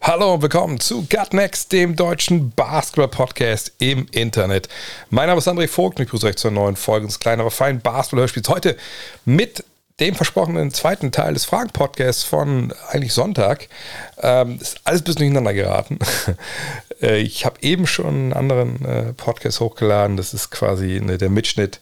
[0.00, 4.68] Hallo und willkommen zu Gut Next, dem deutschen Basketball-Podcast im Internet.
[5.10, 7.50] Mein Name ist André Vogt und ich begrüße euch zur neuen Folge des kleinen, aber
[7.50, 8.48] feinen Basketball-Hörspiels.
[8.48, 8.76] Heute
[9.24, 9.64] mit
[9.98, 13.68] dem versprochenen zweiten Teil des Fragen-Podcasts von eigentlich Sonntag.
[14.22, 15.98] Ähm, ist alles ein bisschen durcheinander geraten.
[17.00, 20.16] Äh, ich habe eben schon einen anderen äh, Podcast hochgeladen.
[20.16, 21.78] Das ist quasi ne, der Mitschnitt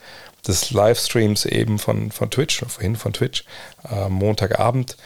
[0.47, 3.45] des Livestreams eben von, von Twitch, vorhin von Twitch,
[3.91, 4.99] äh, Montagabend.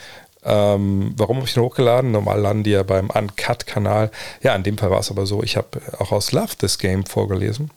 [0.45, 2.13] Ähm, warum habe ich den hochgeladen?
[2.13, 4.11] Normal landen die ja beim Uncut-Kanal.
[4.43, 7.05] Ja, in dem Fall war es aber so, ich habe auch aus Love This Game
[7.05, 7.71] vorgelesen.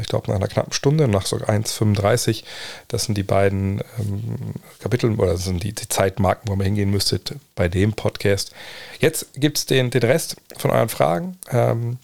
[0.00, 2.44] Ich glaube, nach einer knappen Stunde, nach so 1,35.
[2.88, 6.90] Das sind die beiden ähm, Kapitel oder das sind die, die Zeitmarken, wo man hingehen
[6.90, 8.52] müsstet bei dem Podcast.
[9.00, 11.38] Jetzt gibt es den, den Rest von euren Fragen.
[11.50, 11.98] Ähm,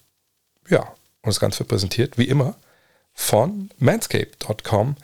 [0.69, 2.57] ja, und das Ganze wird präsentiert, wie immer,
[3.15, 4.97] von manscape.com,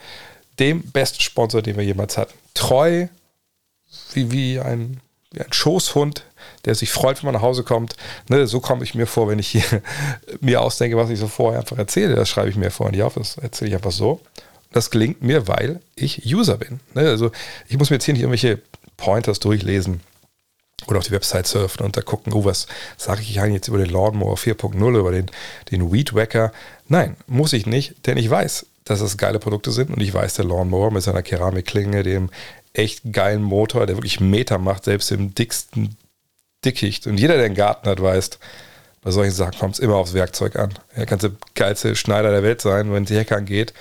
[0.58, 2.34] dem besten Sponsor, den wir jemals hatten.
[2.54, 3.06] Treu
[4.16, 6.24] wie, wie, ein, wie ein Schoßhund,
[6.64, 7.96] der sich freut, wenn man nach Hause kommt.
[8.28, 9.64] Ne, so komme ich mir vor, wenn ich hier
[10.40, 12.14] mir ausdenke, was ich so vorher einfach erzähle.
[12.14, 14.20] Das schreibe ich mir vorher nicht auf, das erzähle ich einfach so.
[14.72, 16.80] Das gelingt mir, weil ich User bin.
[16.94, 17.30] Ne, also
[17.68, 18.60] ich muss mir jetzt hier nicht irgendwelche
[18.96, 20.00] Pointers durchlesen
[20.86, 23.78] oder auf die Website surfen und da gucken, oh, was sage ich eigentlich jetzt über
[23.78, 25.26] den Lawnmower 4.0, über den,
[25.70, 26.52] den Weed Wacker.
[26.88, 30.34] Nein, muss ich nicht, denn ich weiß, dass das geile Produkte sind und ich weiß,
[30.34, 32.30] der Lawnmower mit seiner Keramikklinge, dem
[32.74, 35.96] echt geilen Motor, der wirklich Meter macht, selbst im dicksten
[36.64, 37.06] Dickicht.
[37.06, 38.38] Und jeder, der einen Garten hat, weiß,
[39.02, 40.74] bei solchen Sachen kommt es immer aufs Werkzeug an.
[40.94, 43.74] Er kann der geilste Schneider der Welt sein, wenn die Hecke angeht.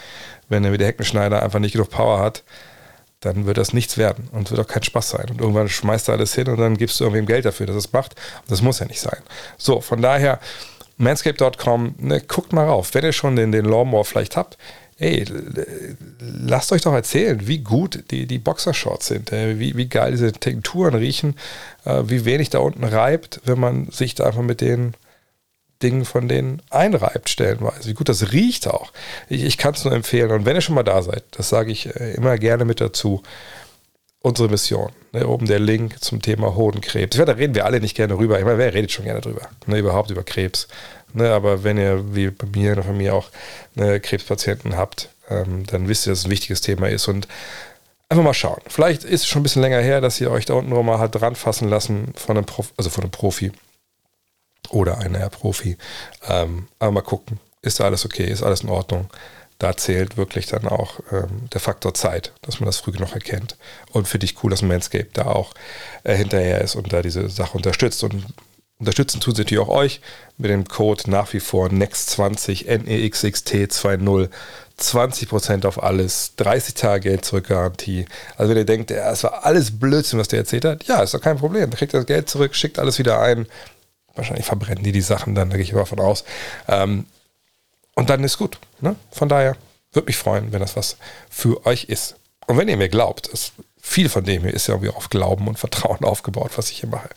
[0.50, 2.44] Wenn er mit der Heckenschneider einfach nicht genug Power hat,
[3.22, 5.28] dann wird das nichts werden und wird auch kein Spaß sein.
[5.30, 7.94] Und irgendwann schmeißt er alles hin und dann gibst du irgendwem Geld dafür, dass es
[7.94, 8.16] macht.
[8.42, 9.20] Und das muss ja nicht sein.
[9.58, 10.40] So, von daher,
[10.98, 12.94] manscape.com, ne, guckt mal rauf.
[12.94, 14.58] Wenn ihr schon den, den Lawnmower vielleicht habt,
[15.02, 15.26] ey,
[16.20, 20.32] lasst euch doch erzählen, wie gut die, die Boxershorts sind, äh, wie, wie geil diese
[20.32, 21.36] Texturen riechen,
[21.86, 24.94] äh, wie wenig da unten reibt, wenn man sich da einfach mit den
[25.82, 27.90] Dingen von denen einreibt, stellenweise.
[27.90, 28.94] Wie gut das riecht auch.
[29.28, 30.30] Ich, ich kann es nur empfehlen.
[30.30, 33.24] Und wenn ihr schon mal da seid, das sage ich äh, immer gerne mit dazu,
[34.22, 34.92] unsere Mission.
[35.14, 37.16] Ne, oben der Link zum Thema Hodenkrebs.
[37.16, 38.40] Ich meine, da reden wir alle nicht gerne drüber.
[38.40, 39.50] Ich meine, wer redet schon gerne drüber?
[39.66, 40.68] Ne, überhaupt über Krebs.
[41.14, 43.30] Ne, aber wenn ihr, wie bei mir oder von mir auch,
[43.76, 47.08] ne, Krebspatienten habt, ähm, dann wisst ihr, dass es ein wichtiges Thema ist.
[47.08, 47.28] Und
[48.12, 48.62] einfach mal schauen.
[48.68, 51.00] Vielleicht ist es schon ein bisschen länger her, dass ihr euch da unten rum mal
[51.00, 53.52] halt dran fassen lassen von einem, Prof also von einem Profi
[54.70, 55.78] oder einer Profi.
[56.28, 59.10] Ähm, aber mal gucken, ist da alles okay, ist alles in Ordnung.
[59.60, 63.56] Da zählt wirklich dann auch ähm, der Faktor Zeit, dass man das früh genug erkennt.
[63.92, 65.54] Und finde ich cool, dass Manscape da auch
[66.04, 68.04] äh, hinterher ist und da diese Sache unterstützt.
[68.04, 68.26] Und
[68.82, 70.02] unterstützen tun sie natürlich auch euch
[70.38, 74.30] mit dem Code nach wie vor NEXT20 NEXXT20
[74.80, 78.06] 20% auf alles, 30 Tage Geld zurück Garantie.
[78.36, 81.14] Also wenn ihr denkt, ja, es war alles Blödsinn, was der erzählt hat, ja, ist
[81.14, 81.70] doch kein Problem.
[81.70, 83.48] Dann kriegt das Geld zurück, schickt alles wieder ein.
[84.16, 86.24] Wahrscheinlich verbrennen die die Sachen dann, da gehe ich aber von aus.
[86.68, 87.06] Ähm,
[87.96, 88.58] und dann ist gut.
[88.80, 88.96] Ne?
[89.12, 89.56] Von daher
[89.94, 90.98] würde mich freuen, wenn das was
[91.30, 92.16] für euch ist.
[92.48, 95.48] Und wenn ihr mir glaubt, ist viel von dem hier ist ja irgendwie auf Glauben
[95.48, 97.10] und Vertrauen aufgebaut, was ich hier mache.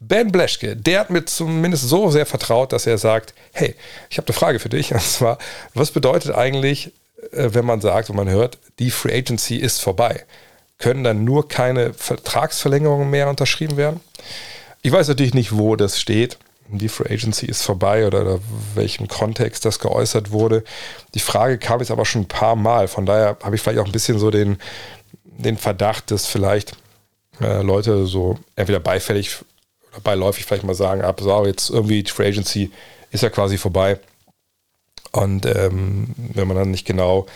[0.00, 3.74] Ben Bleschke, der hat mir zumindest so sehr vertraut, dass er sagt, hey,
[4.10, 4.92] ich habe eine Frage für dich.
[4.94, 5.38] Und zwar,
[5.74, 6.92] was bedeutet eigentlich,
[7.32, 10.24] äh, wenn man sagt und man hört, die Free Agency ist vorbei?
[10.78, 14.00] Können dann nur keine Vertragsverlängerungen mehr unterschrieben werden?
[14.82, 16.38] Ich weiß natürlich nicht, wo das steht.
[16.68, 18.38] Die Free Agency ist vorbei oder, oder
[18.74, 20.62] welchem Kontext das geäußert wurde.
[21.14, 22.86] Die Frage kam jetzt aber schon ein paar Mal.
[22.86, 24.58] Von daher habe ich vielleicht auch ein bisschen so den,
[25.24, 26.76] den Verdacht, dass vielleicht
[27.40, 29.38] äh, Leute so entweder beifällig
[29.92, 32.70] oder beiläufig vielleicht mal sagen, ab so, jetzt irgendwie die Free Agency
[33.10, 33.98] ist ja quasi vorbei.
[35.12, 37.26] Und ähm, wenn man dann nicht genau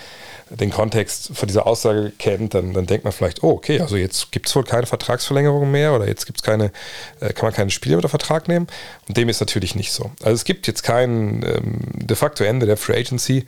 [0.50, 4.32] den Kontext von dieser Aussage kennt, dann, dann denkt man vielleicht, oh, okay, also jetzt
[4.32, 6.73] gibt es wohl keine Vertragsverlängerung mehr oder jetzt gibt's keine,
[7.21, 8.67] äh, kann man keine Spiele mit der Vertrag nehmen.
[9.09, 10.11] Und dem ist natürlich nicht so.
[10.21, 13.47] Also es gibt jetzt kein ähm, de facto Ende der Free Agency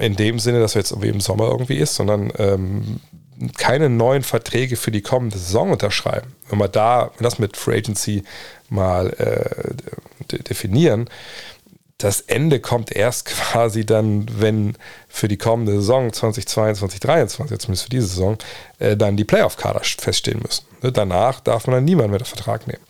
[0.00, 3.00] in dem Sinne, dass er jetzt irgendwie im Sommer irgendwie ist, sondern ähm,
[3.56, 6.34] keine neuen Verträge für die kommende Saison unterschreiben.
[6.48, 8.24] Wenn wir da das mit Free Agency
[8.68, 11.08] mal äh, definieren,
[11.98, 14.76] das Ende kommt erst quasi dann, wenn
[15.08, 18.38] für die kommende Saison 2022, 2023, zumindest für diese Saison,
[18.78, 20.66] äh, dann die Playoff-Kader feststehen müssen.
[20.82, 22.82] Ne, danach darf man dann niemand mehr den Vertrag nehmen.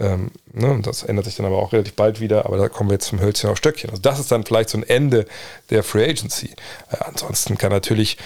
[0.00, 2.90] Ähm, ne, und das ändert sich dann aber auch relativ bald wieder, aber da kommen
[2.90, 3.90] wir jetzt zum Hölzchen auf Stöckchen.
[3.90, 5.26] Also das ist dann vielleicht so ein Ende
[5.68, 6.50] der Free Agency.
[6.90, 8.16] Äh, ansonsten kann natürlich,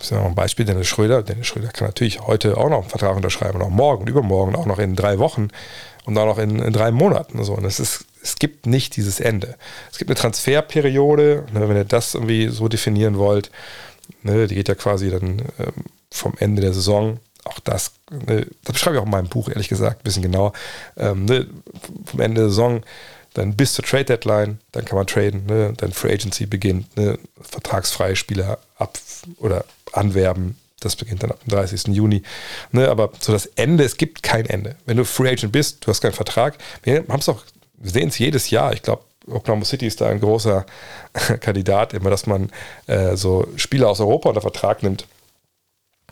[0.00, 2.90] ich sage mal ein Beispiel, Dennis Schröder, Dennis Schröder kann natürlich heute auch noch einen
[2.90, 5.48] Vertrag unterschreiben, auch morgen und übermorgen, auch noch in drei Wochen
[6.04, 7.42] und auch noch in, in drei Monaten.
[7.44, 7.54] So.
[7.54, 9.56] Und es, ist, es gibt nicht dieses Ende.
[9.90, 13.50] Es gibt eine Transferperiode, ne, wenn ihr das irgendwie so definieren wollt,
[14.22, 18.74] ne, die geht ja quasi dann ähm, vom Ende der Saison auch das, ne, das
[18.74, 20.52] beschreibe ich auch in meinem Buch, ehrlich gesagt, ein bisschen genauer.
[20.96, 21.46] Ähm, ne,
[22.04, 22.82] vom Ende der Saison
[23.34, 27.18] dann bis zur Trade Deadline, dann kann man traden, ne, dann Free Agency beginnt, ne,
[27.40, 28.98] vertragsfreie Spieler ab
[29.38, 31.94] oder anwerben, das beginnt dann ab dem 30.
[31.94, 32.22] Juni.
[32.72, 34.76] Ne, aber so das Ende, es gibt kein Ende.
[34.86, 36.56] Wenn du Free Agent bist, du hast keinen Vertrag.
[36.82, 37.42] Wir haben es auch,
[37.74, 38.72] wir sehen es jedes Jahr.
[38.72, 40.64] Ich glaube, Oklahoma City ist da ein großer
[41.40, 42.50] Kandidat, immer, dass man
[42.86, 45.06] äh, so Spieler aus Europa unter Vertrag nimmt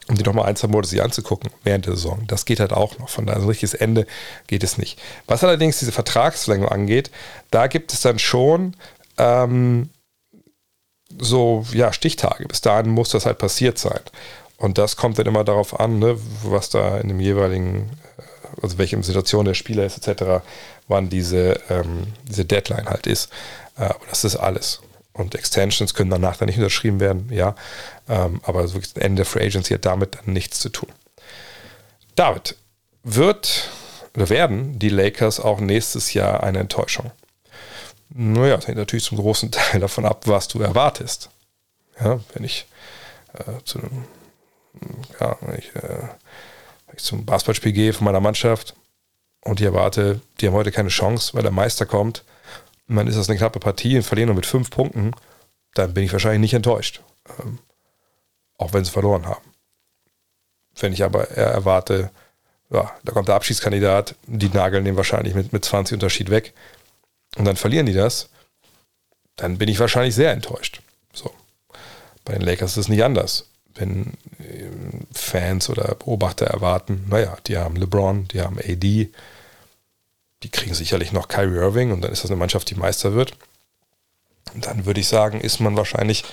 [0.08, 2.24] um die nochmal ein, zwei Monate sich anzugucken während der Saison.
[2.26, 3.10] Das geht halt auch noch.
[3.10, 4.06] Von daher, so ein richtiges Ende
[4.46, 4.98] geht es nicht.
[5.26, 7.10] Was allerdings diese Vertragsverlängerung angeht,
[7.50, 8.74] da gibt es dann schon
[9.18, 9.90] ähm,
[11.16, 12.46] so ja, Stichtage.
[12.46, 14.00] Bis dahin muss das halt passiert sein.
[14.56, 18.78] Und das kommt dann immer darauf an, ne, was da in dem jeweiligen, äh, also
[18.78, 20.44] welche Situation der Spieler ist, etc.,
[20.88, 23.30] wann diese, ähm, diese Deadline halt ist.
[23.78, 24.80] Äh, aber das ist alles.
[25.12, 27.54] Und Extensions können danach dann nicht unterschrieben werden, ja.
[28.08, 30.90] Ähm, aber wirklich Ende der Free Agency hat damit dann nichts zu tun.
[32.14, 32.56] David,
[33.04, 33.70] wird
[34.14, 37.12] oder werden die Lakers auch nächstes Jahr eine Enttäuschung?
[38.10, 41.30] Naja, das hängt natürlich zum großen Teil davon ab, was du erwartest.
[42.00, 42.66] Ja, wenn ich
[43.34, 44.04] äh, zu einem,
[45.20, 46.02] ja, wenn ich, äh,
[46.86, 48.74] wenn ich zum Basketballspiel gehe von meiner Mannschaft
[49.42, 52.24] und ich erwarte, die haben heute keine Chance, weil der Meister kommt
[52.88, 55.12] und dann ist das eine knappe Partie und verlieren nur mit fünf Punkten,
[55.74, 57.02] dann bin ich wahrscheinlich nicht enttäuscht.
[57.38, 57.58] Ähm,
[58.58, 59.44] auch wenn sie verloren haben.
[60.80, 62.10] Wenn ich aber erwarte,
[62.70, 66.52] ja, da kommt der Abschiedskandidat, die nageln den wahrscheinlich mit, mit 20 Unterschied weg
[67.38, 68.28] und dann verlieren die das,
[69.36, 70.80] dann bin ich wahrscheinlich sehr enttäuscht.
[71.12, 71.30] So.
[72.24, 73.46] Bei den Lakers ist es nicht anders.
[73.74, 79.10] Wenn ähm, Fans oder Beobachter erwarten, naja, die haben LeBron, die haben AD,
[80.42, 83.34] die kriegen sicherlich noch Kyrie Irving und dann ist das eine Mannschaft, die Meister wird.
[84.54, 86.24] Dann würde ich sagen, ist man wahrscheinlich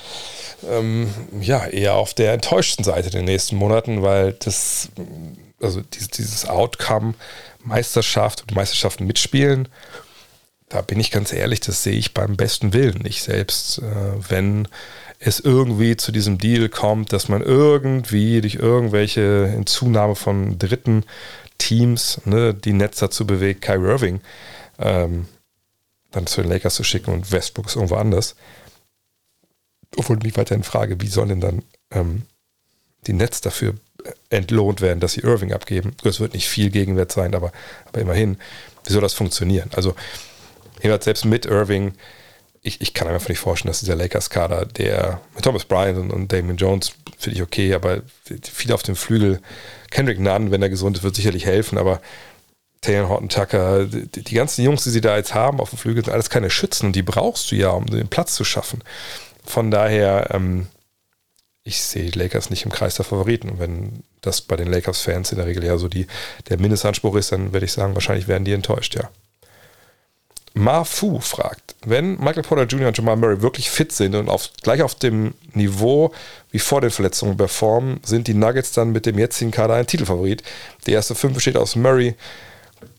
[0.70, 4.90] ähm, ja eher auf der enttäuschten Seite in den nächsten Monaten, weil das,
[5.62, 7.16] also dieses, Outcome,
[7.64, 9.68] Meisterschaft und Meisterschaften mitspielen,
[10.76, 14.68] da bin ich ganz ehrlich, das sehe ich beim besten Willen nicht selbst, äh, wenn
[15.20, 21.06] es irgendwie zu diesem Deal kommt, dass man irgendwie durch irgendwelche Hinzunahme von Dritten
[21.58, 24.22] Teams, ne, die Netz dazu bewegt, Kyrie Irving
[24.78, 25.28] ähm,
[26.12, 28.36] dann zu den Lakers zu schicken und Westbrook ist irgendwo anders.
[29.96, 32.24] Obwohl mich weiterhin frage, wie sollen denn dann ähm,
[33.08, 33.76] die Nets dafür
[34.30, 35.96] entlohnt werden, dass sie Irving abgeben?
[36.04, 37.54] Das wird nicht viel Gegenwert sein, aber,
[37.86, 38.38] aber immerhin,
[38.84, 39.70] wie soll das funktionieren?
[39.74, 39.96] Also,
[41.04, 41.94] selbst mit Irving,
[42.62, 46.12] ich, ich kann mir einfach nicht vorstellen, dass dieser Lakers-Kader, der mit Thomas Bryant und,
[46.12, 48.02] und Damon Jones, finde ich okay, aber
[48.42, 49.40] viel auf dem Flügel,
[49.92, 52.02] Kendrick Nunn, wenn er gesund ist, wird sicherlich helfen, aber
[52.82, 56.04] Taylor Horton Tucker, die, die, ganzen Jungs, die sie da jetzt haben auf dem Flügel,
[56.04, 58.84] sind alles keine Schützen und die brauchst du ja, um den Platz zu schaffen.
[59.44, 60.68] Von daher, ähm,
[61.64, 63.50] ich sehe die Lakers nicht im Kreis der Favoriten.
[63.50, 66.08] Und wenn das bei den Lakers-Fans in der Regel ja so die,
[66.48, 69.10] der Mindestanspruch ist, dann würde ich sagen, wahrscheinlich werden die enttäuscht, ja.
[70.56, 72.88] Mafu fragt, wenn Michael Porter Jr.
[72.88, 76.14] und Jamal Murray wirklich fit sind und auf, gleich auf dem Niveau
[76.52, 80.44] wie vor den Verletzungen performen, sind die Nuggets dann mit dem jetzigen Kader ein Titelfavorit.
[80.88, 82.16] Die erste fünf besteht aus Murray,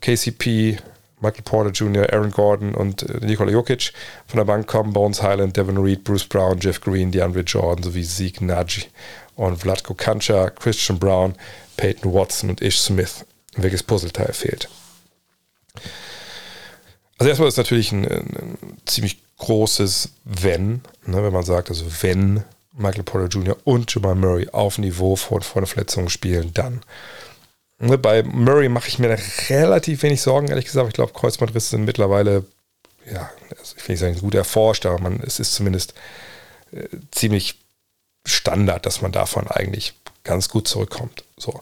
[0.02, 0.76] KCP,
[1.20, 3.92] Michael Porter Jr., Aaron Gordon und äh, Nikola Jokic.
[4.26, 8.04] Von der Bank kommen Bones Highland, Devin Reed, Bruce Brown, Jeff Green, DeAndre Jordan sowie
[8.04, 8.86] Zeke Nagy
[9.34, 11.34] und Vladko Kancha, Christian Brown,
[11.78, 13.24] Peyton Watson und Ish Smith.
[13.56, 14.68] Welches Puzzleteil fehlt?
[17.18, 22.44] Also erstmal ist natürlich ein, ein ziemlich großes Wenn, ne, wenn man sagt, also wenn
[22.72, 23.56] Michael Porter Jr.
[23.64, 26.82] und Jamal Murray auf Niveau vor, vor der Verletzung spielen, dann.
[27.78, 29.16] Ne, bei Murray mache ich mir
[29.48, 30.88] relativ wenig Sorgen, ehrlich gesagt.
[30.88, 32.44] Ich glaube, Kreuzbandrisse sind mittlerweile,
[33.10, 35.94] ja, also ich will nicht sagen gut erforscht, aber man, es ist zumindest
[36.72, 37.60] äh, ziemlich
[38.26, 39.94] Standard, dass man davon eigentlich
[40.24, 41.24] ganz gut zurückkommt.
[41.38, 41.60] So.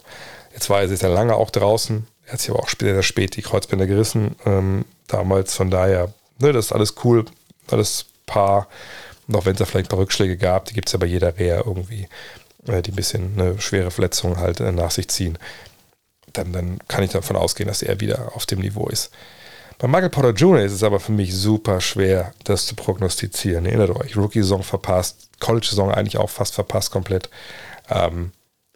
[0.53, 2.07] Jetzt war er sehr lange auch draußen.
[2.25, 4.35] Er hat sich aber auch später spät die Kreuzbänder gerissen.
[4.45, 5.55] Ähm, damals.
[5.55, 7.25] Von daher, ne, das ist alles cool,
[7.69, 8.67] alles Paar.
[9.27, 11.05] Und auch wenn es da vielleicht ein paar Rückschläge gab, die gibt es ja bei
[11.05, 12.07] jeder Reha irgendwie,
[12.67, 15.37] äh, die ein bisschen eine schwere Verletzung halt äh, nach sich ziehen.
[16.33, 19.11] Dann, dann kann ich davon ausgehen, dass er wieder auf dem Niveau ist.
[19.77, 20.61] Bei Michael Porter Jr.
[20.63, 23.65] ist es aber für mich super schwer, das zu prognostizieren.
[23.65, 27.29] Erinnert euch, Rookie-Saison verpasst, College-Saison eigentlich auch fast verpasst komplett.
[27.89, 28.31] Ähm,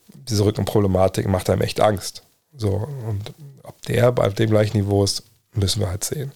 [0.07, 2.23] diese Rückenproblematik macht einem echt Angst.
[2.59, 5.23] So, und ob der bei dem gleichen Niveau ist,
[5.53, 6.33] müssen wir halt sehen.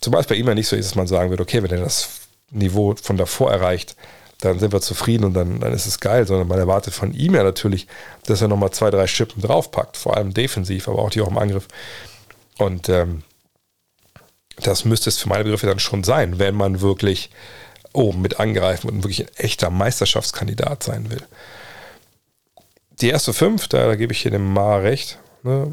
[0.00, 1.80] Zumal es bei ihm ja nicht so ist, dass man sagen würde, okay, wenn er
[1.80, 3.96] das Niveau von davor erreicht,
[4.40, 7.34] dann sind wir zufrieden und dann, dann ist es geil, sondern man erwartet von ihm
[7.34, 7.86] ja natürlich,
[8.26, 11.38] dass er nochmal zwei, drei Schippen draufpackt, vor allem defensiv, aber auch die auch im
[11.38, 11.66] Angriff.
[12.58, 13.22] Und ähm,
[14.56, 17.30] das müsste es für meine Begriffe dann schon sein, wenn man wirklich
[17.94, 21.22] oben mit angreifen und wirklich ein echter Meisterschaftskandidat sein will.
[23.00, 25.18] Die erste fünf, da, da gebe ich hier dem Ma recht.
[25.44, 25.72] Ne?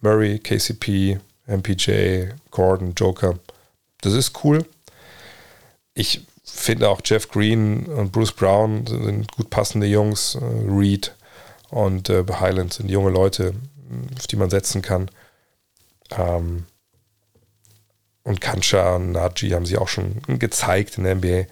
[0.00, 3.38] Murray, KCP, MPJ, Gordon, Joker.
[4.00, 4.66] Das ist cool.
[5.94, 10.34] Ich finde auch Jeff Green und Bruce Brown sind gut passende Jungs.
[10.34, 11.14] Äh, Reed
[11.70, 13.54] und äh, Highland sind junge Leute,
[14.18, 15.10] auf die man setzen kann.
[16.10, 16.66] Ähm,
[18.24, 21.44] und Kancha und Naji haben sie auch schon gezeigt in der NBA.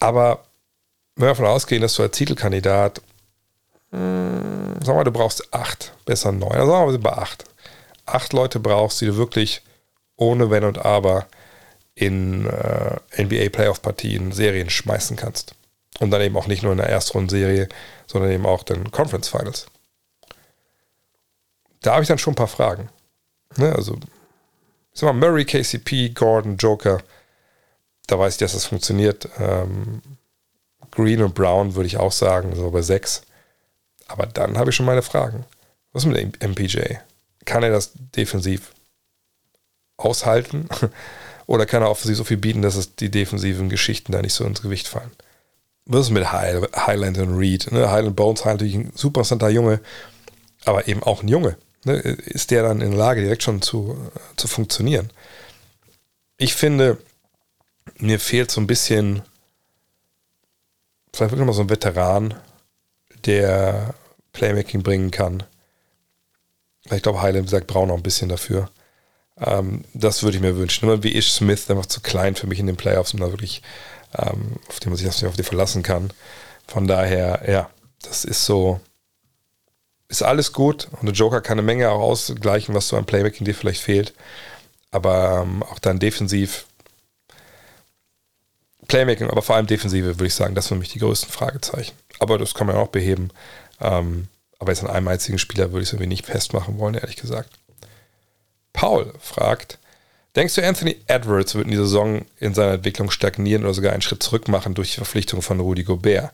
[0.00, 0.44] Aber
[1.16, 3.02] wenn wir davon ausgehen, dass du als Titelkandidat,
[3.92, 7.44] mh, hm, sag mal, du brauchst acht, besser neun, also sagen wir bei acht.
[8.04, 9.62] Acht Leute brauchst, die du wirklich
[10.16, 11.26] ohne Wenn und Aber
[11.94, 15.54] in äh, NBA Playoff-Partien, Serien schmeißen kannst.
[16.00, 17.68] Und dann eben auch nicht nur in der Erstrundenserie,
[18.06, 19.66] sondern eben auch den Conference Finals.
[21.82, 22.88] Da habe ich dann schon ein paar Fragen.
[23.56, 27.02] Ne, also, ich sag mal, Murray, KCP, Gordon, Joker,
[28.06, 29.28] da weiß ich, dass das funktioniert.
[29.38, 30.00] Ähm,
[30.90, 33.22] Green und Brown würde ich auch sagen, so bei sechs.
[34.08, 35.44] Aber dann habe ich schon meine Fragen.
[35.92, 36.96] Was ist mit dem MPJ?
[37.44, 38.72] Kann er das defensiv
[39.96, 40.68] aushalten?
[41.46, 44.44] Oder kann er offensiv so viel bieten, dass es die defensiven Geschichten da nicht so
[44.44, 45.10] ins Gewicht fallen?
[45.84, 47.72] Was ist mit Highland und Reed?
[47.72, 47.90] Ne?
[47.90, 49.80] Highland Bones natürlich ein super interessanter Junge,
[50.64, 51.56] aber eben auch ein Junge.
[51.84, 51.94] Ne?
[51.94, 55.10] Ist der dann in der Lage, direkt schon zu, zu funktionieren?
[56.36, 56.98] Ich finde,
[57.98, 59.22] mir fehlt so ein bisschen,
[61.12, 62.34] vielleicht wirklich mal so ein Veteran,
[63.26, 63.94] der
[64.32, 65.42] Playmaking bringen kann.
[66.90, 68.70] Ich glaube, wie gesagt, braucht noch ein bisschen dafür.
[69.38, 70.84] Ähm, das würde ich mir wünschen.
[70.84, 73.62] Immer wie Ish Smith, einfach zu klein für mich in den Playoffs, um da wirklich,
[74.16, 76.12] ähm, auf den man sich auf die verlassen kann.
[76.66, 77.70] Von daher, ja,
[78.02, 78.80] das ist so,
[80.08, 83.44] ist alles gut und der Joker kann eine Menge auch ausgleichen, was so an Playmaking
[83.44, 84.14] dir vielleicht fehlt.
[84.90, 86.66] Aber ähm, auch dann defensiv,
[88.88, 91.94] Playmaking, aber vor allem Defensive, würde ich sagen, das sind für mich die größten Fragezeichen.
[92.22, 93.30] Aber das kann man auch beheben.
[93.80, 94.28] Ähm,
[94.60, 97.50] aber jetzt an einem einzigen Spieler würde ich es irgendwie nicht festmachen wollen, ehrlich gesagt.
[98.72, 99.80] Paul fragt,
[100.36, 104.02] denkst du, Anthony Edwards wird in dieser Saison in seiner Entwicklung stagnieren oder sogar einen
[104.02, 106.30] Schritt zurück machen durch die Verpflichtung von Rudy Gobert?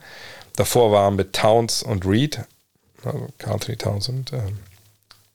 [0.57, 2.40] Davor waren mit Towns und Reed,
[3.02, 4.59] also Anthony Towns und ähm,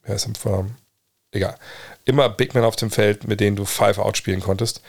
[0.04, 0.78] wer ist im Vornamen?
[1.32, 1.58] Egal.
[2.06, 4.82] Immer Big Men auf dem Feld, mit denen du Five Out spielen konntest.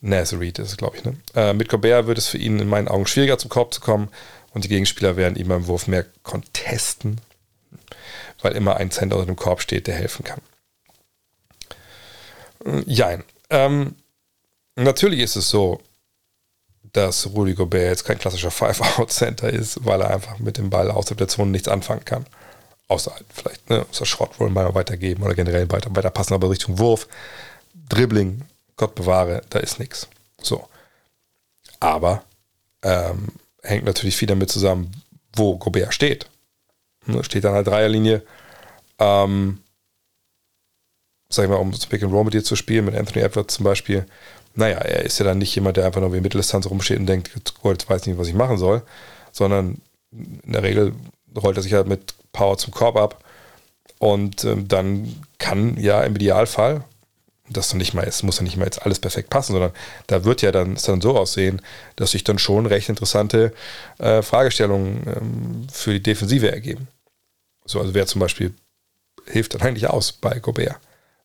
[0.00, 1.04] Naz Reed ist es, glaube ich.
[1.04, 1.16] Ne?
[1.34, 4.08] Äh, mit Gobert wird es für ihn in meinen Augen schwieriger zum Korb zu kommen
[4.54, 7.20] und die Gegenspieler werden ihm beim Wurf mehr contesten,
[8.40, 10.40] weil immer ein Center unter dem Korb steht, der helfen kann.
[12.86, 13.24] Jein.
[13.50, 13.96] Ähm,
[14.76, 15.80] natürlich ist es so,
[16.92, 21.18] dass Rudy Gobert jetzt kein klassischer Five-Out-Center ist, weil er einfach mit dem Ball außerhalb
[21.18, 22.26] der Zone nichts anfangen kann.
[22.88, 26.78] Außer halt vielleicht, ne, außer Schrottrollen mal weitergeben oder generell weiter, weiter passen, aber Richtung
[26.78, 27.08] Wurf,
[27.88, 28.42] Dribbling,
[28.76, 30.08] Gott bewahre, da ist nichts.
[30.42, 30.68] So.
[31.80, 32.24] Aber
[32.82, 33.28] ähm,
[33.62, 34.92] hängt natürlich viel damit zusammen,
[35.34, 36.26] wo Gobert steht.
[37.06, 38.22] Ne, steht an der Dreierlinie.
[38.98, 39.58] Ähm,
[41.28, 43.64] sag ich mal, um Pick and Roll mit dir zu spielen, mit Anthony Edwards zum
[43.64, 44.06] Beispiel,
[44.54, 47.30] naja, er ist ja dann nicht jemand, der einfach nur wie Mitteldistanz rumsteht und denkt,
[47.34, 48.82] jetzt weiß ich nicht, was ich machen soll,
[49.30, 49.80] sondern
[50.12, 50.92] in der Regel
[51.34, 53.24] rollt er sich halt mit Power zum Korb ab
[53.98, 56.84] und ähm, dann kann ja im Idealfall,
[57.52, 59.72] das dann nicht mal, es muss ja nicht mal jetzt alles perfekt passen, sondern
[60.06, 61.62] da wird ja dann, es dann so aussehen,
[61.96, 63.52] dass sich dann schon recht interessante
[63.98, 66.88] äh, Fragestellungen ähm, für die Defensive ergeben.
[67.64, 68.54] So, also wer zum Beispiel
[69.26, 70.78] hilft dann eigentlich aus bei Gobert?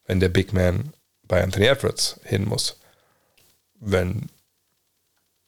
[0.08, 0.94] wenn der Big Man
[1.28, 2.78] bei Anthony Edwards hin muss.
[3.80, 4.30] Wenn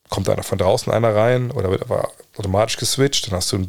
[0.09, 3.67] kommt einer von draußen einer rein oder wird aber automatisch geswitcht, dann hast du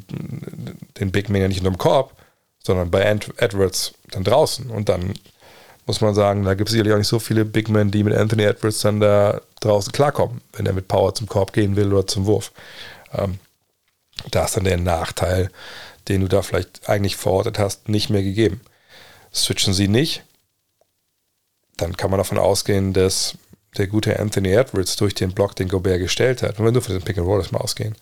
[0.98, 2.14] den Big Man ja nicht in dem Korb,
[2.58, 4.70] sondern bei Edwards dann draußen.
[4.70, 5.14] Und dann
[5.90, 8.14] muss man sagen, da gibt es sicherlich auch nicht so viele Big Men, die mit
[8.14, 12.06] Anthony Edwards dann da draußen klarkommen, wenn er mit Power zum Korb gehen will oder
[12.06, 12.52] zum Wurf.
[13.12, 13.40] Ähm,
[14.30, 15.50] da ist dann der Nachteil,
[16.08, 18.60] den du da vielleicht eigentlich verortet hast, nicht mehr gegeben.
[19.34, 20.22] Switchen sie nicht,
[21.76, 23.34] dann kann man davon ausgehen, dass
[23.76, 26.92] der gute Anthony Edwards durch den Block, den Gobert gestellt hat, und wenn du für
[26.92, 27.96] den Pick and Roll mal ausgehen,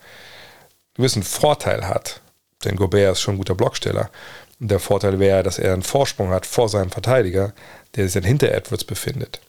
[0.94, 2.20] gewissen Vorteil hat,
[2.64, 4.10] denn Gobert ist schon ein guter Blocksteller.
[4.60, 7.52] Und der Vorteil wäre, dass er einen Vorsprung hat vor seinem Verteidiger,
[7.94, 9.40] der sich dann hinter Edwards befindet.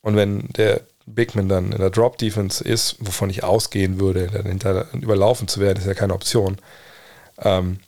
[0.00, 4.46] Und wenn der Bigman dann in der Drop Defense ist, wovon ich ausgehen würde, dann
[4.46, 6.58] hinter überlaufen zu werden, ist ja keine Option.
[7.38, 7.80] Ähm,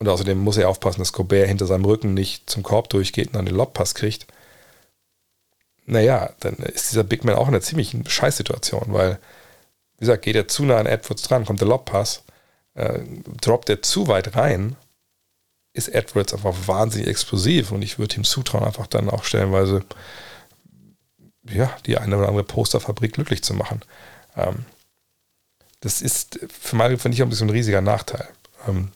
[0.00, 3.36] Und außerdem muss er aufpassen, dass Gobert hinter seinem Rücken nicht zum Korb durchgeht und
[3.36, 4.26] dann den Lobpass kriegt.
[5.86, 9.18] Naja, dann ist dieser Big Man auch in einer ziemlichen Scheißsituation, weil,
[9.96, 12.22] wie gesagt, geht er zu nah an Edwards dran, kommt der Lobpass,
[12.74, 13.00] äh,
[13.40, 14.76] droppt er zu weit rein,
[15.78, 19.84] ist Edwards einfach wahnsinnig explosiv und ich würde ihm zutrauen, einfach dann auch stellenweise
[21.44, 23.82] ja, die eine oder andere Posterfabrik glücklich zu machen.
[24.36, 24.64] Ähm,
[25.80, 28.28] das ist für Mario, finde ich, auch ein riesiger Nachteil.
[28.66, 28.90] Ähm,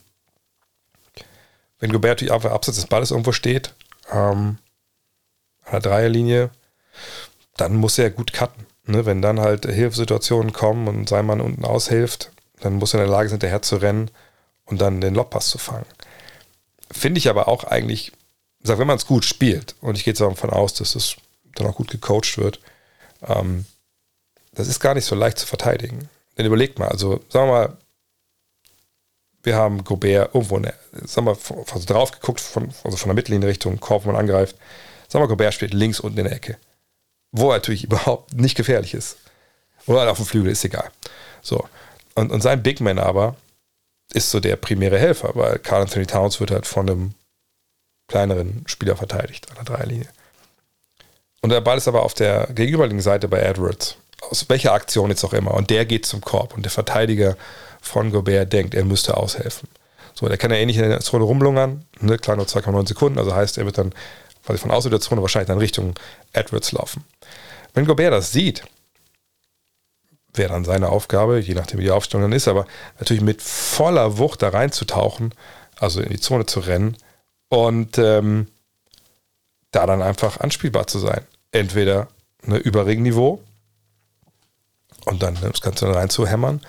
[1.79, 3.75] wenn Gobert einfach abseits des Balles irgendwo steht,
[4.11, 4.59] ähm,
[5.65, 6.51] an der Dreierlinie,
[7.57, 8.67] dann muss er gut cutten.
[8.87, 9.07] Ne?
[9.07, 13.17] Wenn dann halt Hilfssituationen kommen und sein Mann unten aushilft, dann muss er in der
[13.17, 14.11] Lage sein, hinterher zu rennen
[14.65, 15.87] und dann den Lobpass zu fangen.
[16.93, 18.13] Finde ich aber auch eigentlich,
[18.63, 21.17] sag, wenn man es gut spielt, und ich gehe jetzt davon aus, dass es
[21.55, 22.61] dann auch gut gecoacht wird,
[23.27, 23.65] ähm,
[24.55, 26.09] das ist gar nicht so leicht zu verteidigen.
[26.37, 27.77] Denn überlegt mal, also sagen wir mal,
[29.43, 31.37] wir haben Gobert irgendwo, eine, sagen wir,
[31.73, 34.57] also drauf geguckt, von, also von der Mittellinie Richtung Korb, wo man angreift.
[35.09, 36.59] Sagen wir, Gobert steht links unten in der Ecke.
[37.33, 39.17] Wo er natürlich überhaupt nicht gefährlich ist.
[39.87, 40.91] Oder halt auf dem Flügel, ist egal.
[41.41, 41.67] So.
[42.15, 43.37] Und, und sein Big Man aber
[44.13, 47.15] ist so der primäre Helfer, weil Carl Anthony Towns wird halt von einem
[48.09, 50.09] kleineren Spieler verteidigt an der Dreierlinie.
[51.41, 53.97] Und der Ball ist aber auf der gegenüberliegenden Seite bei Edwards.
[54.31, 55.55] Aus welcher Aktion jetzt auch immer.
[55.55, 56.55] Und der geht zum Korb.
[56.55, 57.37] Und der Verteidiger
[57.81, 59.69] von Gobert denkt, er müsste aushelfen.
[60.15, 61.85] So, der kann ja eh nicht in der Zone rumlungern.
[62.01, 63.19] Ne, klar, nur 2,9 Sekunden.
[63.19, 63.93] Also heißt, er wird dann
[64.47, 65.95] quasi von außen der Zone wahrscheinlich dann Richtung
[66.33, 67.05] Edwards laufen.
[67.75, 68.63] Wenn Gobert das sieht,
[70.35, 72.67] wäre dann seine Aufgabe, je nachdem wie die Aufstellung dann ist, aber
[72.99, 75.35] natürlich mit voller Wucht da reinzutauchen,
[75.79, 76.97] also in die Zone zu rennen
[77.49, 78.49] und ähm,
[79.73, 81.27] da dann einfach anspielbar zu sein.
[81.51, 82.09] Entweder
[82.47, 83.43] eine Überringniveau
[85.05, 86.61] und dann das Ganze dann reinzuhämmern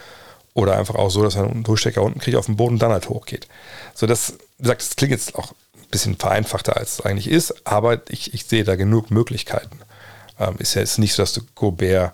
[0.54, 3.10] oder einfach auch so, dass er einen Durchstecker unten kriegt auf dem Boden dann halt
[3.10, 3.48] hochgeht.
[3.94, 8.02] So, das, wie das klingt jetzt auch ein bisschen vereinfachter, als es eigentlich ist, aber
[8.10, 9.80] ich, ich sehe da genug Möglichkeiten.
[10.40, 12.14] Ähm, ist ja jetzt nicht so, dass du Gobert,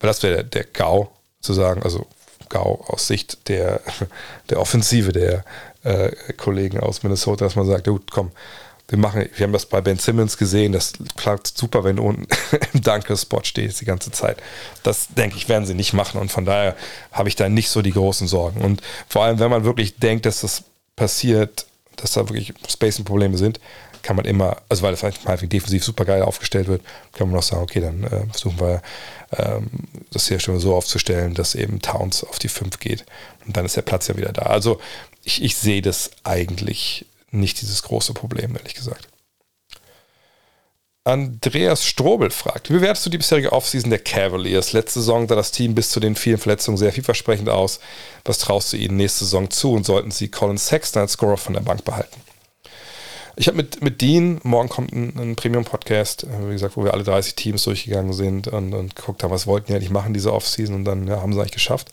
[0.00, 2.06] weil das wäre der, der GAU zu sagen, also
[2.48, 3.80] GAU aus Sicht der,
[4.50, 5.44] der Offensive der
[5.84, 8.30] äh, Kollegen aus Minnesota, dass man sagt, gut, komm,
[8.88, 12.26] wir machen, wir haben das bei Ben Simmons gesehen, das klappt super, wenn du unten
[12.72, 14.40] im Danke-Spot stehst die ganze Zeit.
[14.82, 16.76] Das denke ich, werden sie nicht machen und von daher
[17.10, 18.60] habe ich da nicht so die großen Sorgen.
[18.60, 20.62] Und vor allem, wenn man wirklich denkt, dass das
[20.94, 21.66] passiert,
[21.96, 23.58] dass da wirklich Spacing-Probleme sind,
[24.06, 25.18] kann man immer, also weil es halt
[25.52, 26.80] defensiv super geil aufgestellt wird,
[27.12, 28.80] kann man auch sagen, okay, dann äh, versuchen wir
[29.36, 29.68] ähm,
[30.12, 33.04] das hier schon so aufzustellen, dass eben Towns auf die 5 geht
[33.46, 34.42] und dann ist der Platz ja wieder da.
[34.42, 34.80] Also
[35.24, 39.08] ich, ich sehe das eigentlich nicht dieses große Problem, ehrlich gesagt.
[41.02, 44.72] Andreas Strobel fragt, wie bewertest du die bisherige Offseason der Cavaliers?
[44.72, 47.80] Letzte Saison sah das Team bis zu den vielen Verletzungen sehr vielversprechend aus.
[48.24, 51.54] Was traust du ihnen nächste Saison zu und sollten sie Colin Sexton als Scorer von
[51.54, 52.20] der Bank behalten?
[53.38, 56.94] Ich habe mit, mit Dean, morgen kommt ein, ein Premium-Podcast, äh, wie gesagt, wo wir
[56.94, 60.32] alle 30 Teams durchgegangen sind und, und geguckt haben, was wollten die eigentlich machen, diese
[60.32, 61.88] Offseason und dann ja, haben sie eigentlich geschafft.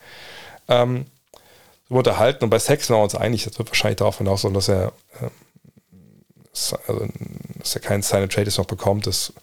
[0.70, 1.06] Ähm,
[1.90, 4.70] so unterhalten und bei Sexton waren wir uns einig, das wird wahrscheinlich darauf hinaus, dass
[4.70, 5.32] er ähm,
[6.88, 7.08] also,
[7.60, 9.34] dass er keinen Sign Trade noch bekommt, das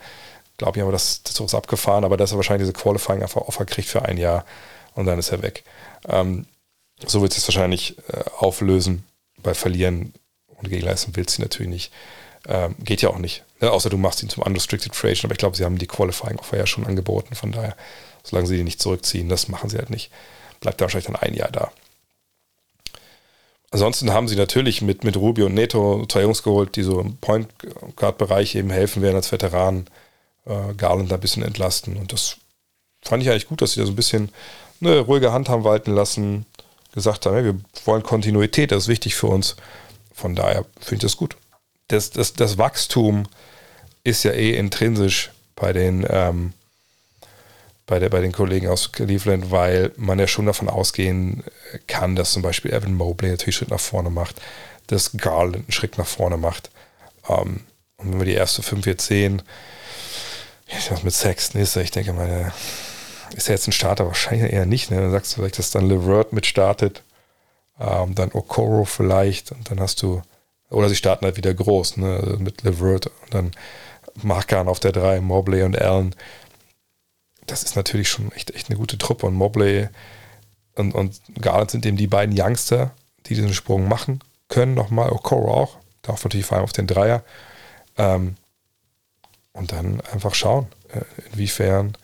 [0.56, 3.66] glaube ich aber, dass das ist abgefahren, aber dass er wahrscheinlich diese Qualifying einfach Offer
[3.66, 4.46] kriegt für ein Jahr
[4.94, 5.64] und dann ist er weg.
[6.08, 6.46] Ähm,
[7.04, 9.04] so wird es wahrscheinlich äh, auflösen.
[9.42, 10.12] Bei Verlieren
[10.61, 11.92] und Gegenleistung willst du natürlich nicht.
[12.49, 13.44] Ähm, geht ja auch nicht.
[13.61, 15.87] Ja, außer du machst ihn zum Unrestricted Free Agent, aber ich glaube, sie haben die
[15.87, 17.35] Qualifying Offer ja schon angeboten.
[17.35, 17.77] Von daher,
[18.23, 20.11] solange sie die nicht zurückziehen, das machen sie halt nicht.
[20.61, 21.70] Bleibt er wahrscheinlich dann ein Jahr da.
[23.70, 27.16] Ansonsten haben sie natürlich mit, mit Rubio und Neto zwei Jungs geholt, die so im
[27.18, 27.49] Point
[27.96, 29.87] Guard Bereich eben helfen werden als Veteranen.
[30.46, 31.96] Äh, Garland da ein bisschen entlasten.
[31.96, 32.37] Und das
[33.03, 34.31] fand ich eigentlich gut, dass sie da so ein bisschen
[34.81, 36.46] eine ruhige Hand haben walten lassen.
[36.92, 39.55] Gesagt haben, ja, wir wollen Kontinuität, das ist wichtig für uns.
[40.20, 41.37] Von daher finde ich das gut.
[41.88, 43.24] Das, das, das Wachstum
[44.04, 46.52] ist ja eh intrinsisch bei den ähm,
[47.87, 51.42] bei, der, bei den Kollegen aus Cleveland, weil man ja schon davon ausgehen
[51.88, 54.40] kann, dass zum Beispiel Evan Mobley natürlich einen Schritt nach vorne macht,
[54.87, 56.70] dass Garland einen Schritt nach vorne macht.
[57.28, 57.62] Ähm,
[57.96, 59.42] und wenn wir die erste fünf jetzt sehen,
[60.88, 62.52] was mit Sexton ist, ich denke mal,
[63.35, 64.06] ist er jetzt ein Starter?
[64.06, 64.90] Wahrscheinlich eher nicht.
[64.90, 64.98] Ne?
[64.98, 67.02] Dann sagst du vielleicht, dass dann LeVert mit startet,
[67.80, 70.22] ähm, dann Okoro vielleicht und dann hast du,
[70.70, 72.36] oder sie starten halt wieder groß, ne?
[72.38, 73.50] mit LeVert und dann
[74.22, 76.14] Markan auf der 3, Mobley und Allen
[77.50, 79.26] das ist natürlich schon echt, echt eine gute Truppe.
[79.26, 79.88] Und Mobley
[80.76, 82.92] und, und Garland sind eben die beiden Youngster,
[83.26, 84.74] die diesen Sprung machen können.
[84.74, 85.76] Nochmal Okoro auch.
[86.02, 87.22] Darf natürlich vor allem auf den Dreier.
[87.98, 88.36] Ähm,
[89.52, 91.00] und dann einfach schauen, äh,
[91.32, 91.96] inwiefern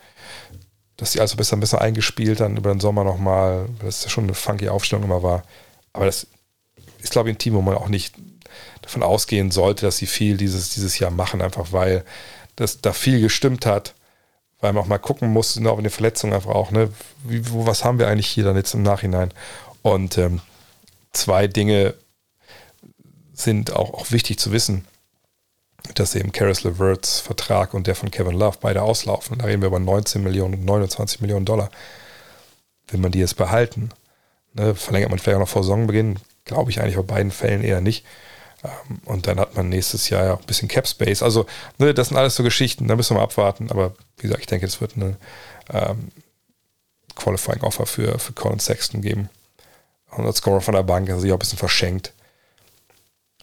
[0.99, 4.25] dass die also besser, besser eingespielt dann über den Sommer nochmal, weil das ja schon
[4.25, 5.43] eine funky Aufstellung immer war.
[5.97, 6.27] Aber das
[6.99, 8.15] ist, glaube ich, ein Team, wo man auch nicht
[8.83, 12.05] davon ausgehen sollte, dass sie viel dieses, dieses Jahr machen, einfach weil
[12.55, 13.95] das da viel gestimmt hat,
[14.61, 16.91] weil man auch mal gucken muss, auch in den Verletzungen einfach auch, ne,
[17.25, 19.33] wie, wo, was haben wir eigentlich hier dann jetzt im Nachhinein?
[19.83, 20.41] Und ähm,
[21.13, 21.95] zwei Dinge
[23.35, 24.87] sind auch, auch wichtig zu wissen,
[25.95, 29.39] dass eben Karis LeVerts Vertrag und der von Kevin Love beide auslaufen.
[29.39, 31.71] Da reden wir über 19 Millionen und 29 Millionen Dollar.
[32.89, 33.91] Will man die jetzt behalten?
[34.57, 36.19] Ne, verlängert man vielleicht auch noch vor Saisonbeginn?
[36.45, 38.07] Glaube ich eigentlich bei beiden Fällen eher nicht.
[38.65, 41.23] Ähm, und dann hat man nächstes Jahr ja auch ein bisschen Cap Space.
[41.23, 41.47] Also,
[41.79, 43.71] ne, das sind alles so Geschichten, da müssen wir mal abwarten.
[43.71, 45.17] Aber wie gesagt, ich denke, es wird eine
[45.73, 46.11] ähm,
[47.17, 49.29] Qualifying Offer für, für Colin Sexton geben.
[50.13, 52.13] 100 Scorer von der Bank, also sich auch ein bisschen verschenkt.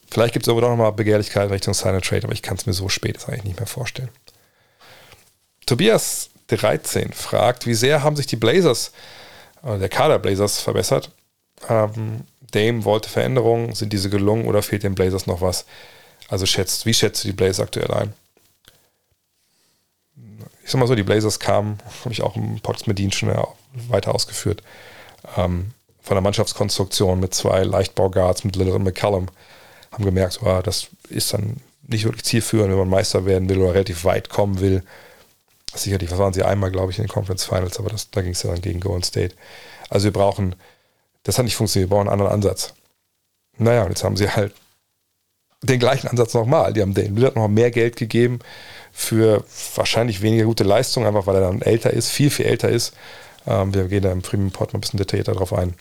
[0.10, 2.74] Vielleicht gibt es aber doch nochmal Begehrlichkeit Richtung Sign Trade, aber ich kann es mir
[2.74, 4.10] so spät jetzt eigentlich nicht mehr vorstellen.
[5.66, 8.92] Tobias 13 fragt, wie sehr haben sich die Blazers,
[9.64, 11.12] äh, der Kader Blazers verbessert?
[11.70, 12.22] Ähm,
[12.52, 15.66] Dame wollte Veränderungen, sind diese gelungen oder fehlt den Blazers noch was?
[16.30, 18.14] Also schätzt, wie schätzt du die Blazers aktuell ein?
[20.64, 23.34] Ich sag mal so, die Blazers kamen, habe ich auch im Podcast mit schon
[23.90, 24.64] weiter ausgeführt,
[25.38, 25.72] ähm,
[26.02, 29.28] von der Mannschaftskonstruktion mit zwei Leichtbauguards, mit Lillard und McCallum
[29.92, 33.74] haben gemerkt, oh, das ist dann nicht wirklich zielführend, wenn man Meister werden will oder
[33.74, 34.84] relativ weit kommen will.
[35.76, 38.32] Sicherlich, was waren sie einmal, glaube ich, in den Conference Finals, aber das, da ging
[38.32, 39.36] es ja dann gegen Golden State.
[39.90, 40.56] Also wir brauchen,
[41.24, 42.74] das hat nicht funktioniert, wir brauchen einen anderen Ansatz.
[43.58, 44.54] Naja, und jetzt haben sie halt
[45.64, 46.74] den gleichen Ansatz nochmal.
[46.74, 48.40] Die haben den Lillard noch mehr Geld gegeben
[48.92, 49.44] für
[49.76, 52.94] wahrscheinlich weniger gute Leistung, einfach weil er dann älter ist, viel, viel älter ist.
[53.48, 55.74] Ähm, wir gehen da im Premium Pod mal ein bisschen detaillierter drauf ein.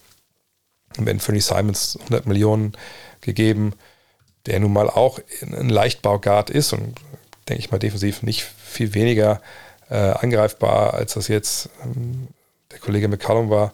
[0.96, 2.72] Wenn Anthony Simons 100 Millionen
[3.20, 3.74] gegeben,
[4.46, 6.98] der nun mal auch ein Leichtbauguard ist und
[7.48, 9.40] denke ich mal defensiv nicht viel weniger
[9.92, 12.28] äh, angreifbar, als das jetzt ähm,
[12.70, 13.72] der Kollege McCallum war.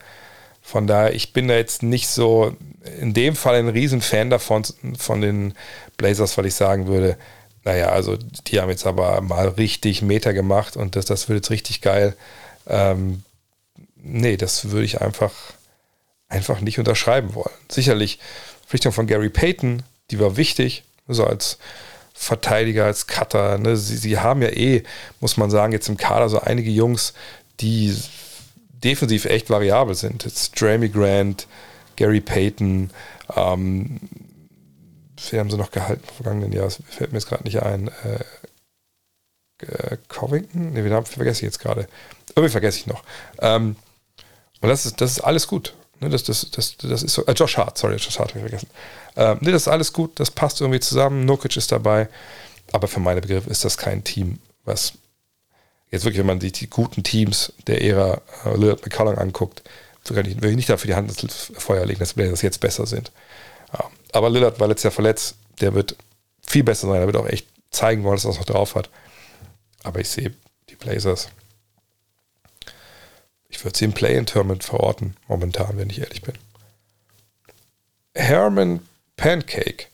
[0.61, 2.55] Von daher, ich bin da jetzt nicht so
[3.01, 4.65] in dem Fall ein Riesenfan davon,
[4.99, 5.55] von den
[5.97, 7.17] Blazers, weil ich sagen würde,
[7.65, 11.51] naja, also die haben jetzt aber mal richtig Meter gemacht und das, das wird jetzt
[11.51, 12.17] richtig geil.
[12.67, 13.23] Ähm,
[13.97, 15.33] nee, das würde ich einfach,
[16.29, 17.55] einfach nicht unterschreiben wollen.
[17.71, 18.19] Sicherlich,
[18.61, 21.59] Verpflichtung von Gary Payton die war wichtig, so als
[22.19, 23.59] Verteidiger, als Cutter.
[23.59, 23.77] Ne?
[23.77, 24.83] Sie, sie haben ja eh,
[25.21, 27.15] muss man sagen, jetzt im Kader so einige Jungs,
[27.61, 27.97] die
[28.85, 30.25] defensiv echt variabel sind.
[30.25, 31.47] Jetzt Jeremy Grant,
[31.97, 32.91] Gary Payton,
[33.37, 34.01] ähm,
[35.31, 36.65] wer haben sie noch gehalten im vergangenen Jahr?
[36.65, 37.89] Das fällt mir jetzt gerade nicht ein.
[37.89, 40.73] Äh, äh, Covington?
[40.73, 41.89] Ne, den vergesse ich jetzt gerade.
[42.31, 43.03] Irgendwie vergesse ich noch.
[43.41, 43.77] Ähm,
[44.61, 45.75] und das ist, das ist alles gut.
[46.01, 48.51] Ne, das, das, das, das ist so, äh, Josh Hart, sorry, Josh Hart habe ich
[48.51, 48.69] vergessen.
[49.17, 51.25] Äh, ne, das ist alles gut, das passt irgendwie zusammen.
[51.25, 52.09] Nokic ist dabei.
[52.73, 54.93] Aber für meine Begriffe ist das kein Team, was
[55.91, 59.63] jetzt wirklich, wenn man sich die guten Teams der Ära äh, Lillard McCollum anguckt,
[60.05, 62.87] sogar nicht, will ich nicht dafür die Hand ins Feuer legen, dass Blazers jetzt besser
[62.87, 63.11] sind.
[63.73, 63.85] Ja.
[64.13, 65.97] Aber Lillard war letztes Jahr verletzt, der wird
[66.47, 68.91] viel besser sein, der wird auch echt zeigen wollen, dass er es noch drauf hat.
[69.83, 70.35] Aber ich sehe
[70.69, 71.29] die Blazers.
[73.59, 76.35] Ich würde sie im Play-in-Tournament verorten, momentan, wenn ich ehrlich bin.
[78.15, 79.87] Herman Pancake.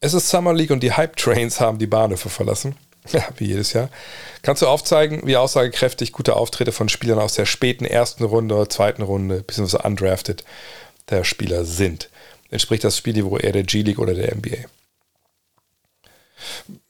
[0.00, 2.76] Es ist Summer League und die Hype Trains haben die Bahnhöfe verlassen.
[3.12, 3.88] Ja, wie jedes Jahr.
[4.42, 8.68] Kannst du aufzeigen, wie aussagekräftig gute Auftritte von Spielern aus der späten ersten Runde oder
[8.68, 10.44] zweiten Runde, beziehungsweise undrafted,
[11.10, 12.10] der Spieler sind?
[12.50, 14.68] Entspricht das Spielniveau eher der G-League oder der NBA?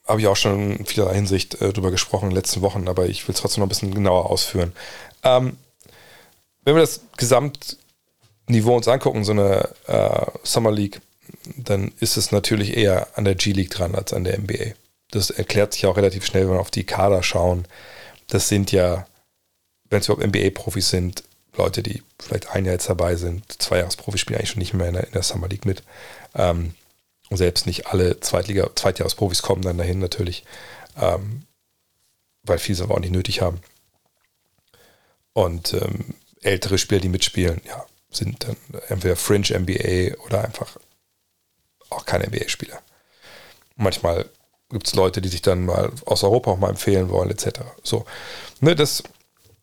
[0.09, 3.05] habe ich auch schon in vielerlei Hinsicht äh, drüber gesprochen in den letzten Wochen, aber
[3.05, 4.73] ich will es trotzdem noch ein bisschen genauer ausführen.
[5.23, 5.57] Ähm,
[6.63, 11.01] wenn wir das Gesamtniveau uns angucken, so eine äh, Summer League,
[11.55, 14.73] dann ist es natürlich eher an der G-League dran als an der NBA.
[15.11, 17.65] Das erklärt sich auch relativ schnell, wenn wir auf die Kader schauen.
[18.27, 19.05] Das sind ja,
[19.89, 21.23] wenn es überhaupt NBA-Profis sind,
[21.59, 24.87] Leute, die vielleicht ein Jahr jetzt dabei sind, zwei Jahresprofis spielen eigentlich schon nicht mehr
[24.87, 25.83] in der, in der Summer League mit.
[26.33, 26.73] Ähm,
[27.29, 30.45] selbst nicht alle Zweitliga, Zweitjahresprofis kommen dann dahin natürlich,
[30.99, 31.43] ähm,
[32.43, 33.59] weil viele es aber auch nicht nötig haben.
[35.33, 38.55] Und ähm, ältere Spieler, die mitspielen, ja, sind dann
[38.87, 40.77] entweder Fringe NBA oder einfach
[41.89, 42.81] auch keine NBA-Spieler.
[43.75, 44.25] Manchmal
[44.69, 47.61] gibt es Leute, die sich dann mal aus Europa auch mal empfehlen wollen, etc.
[47.83, 48.05] So,
[48.61, 49.03] ne, das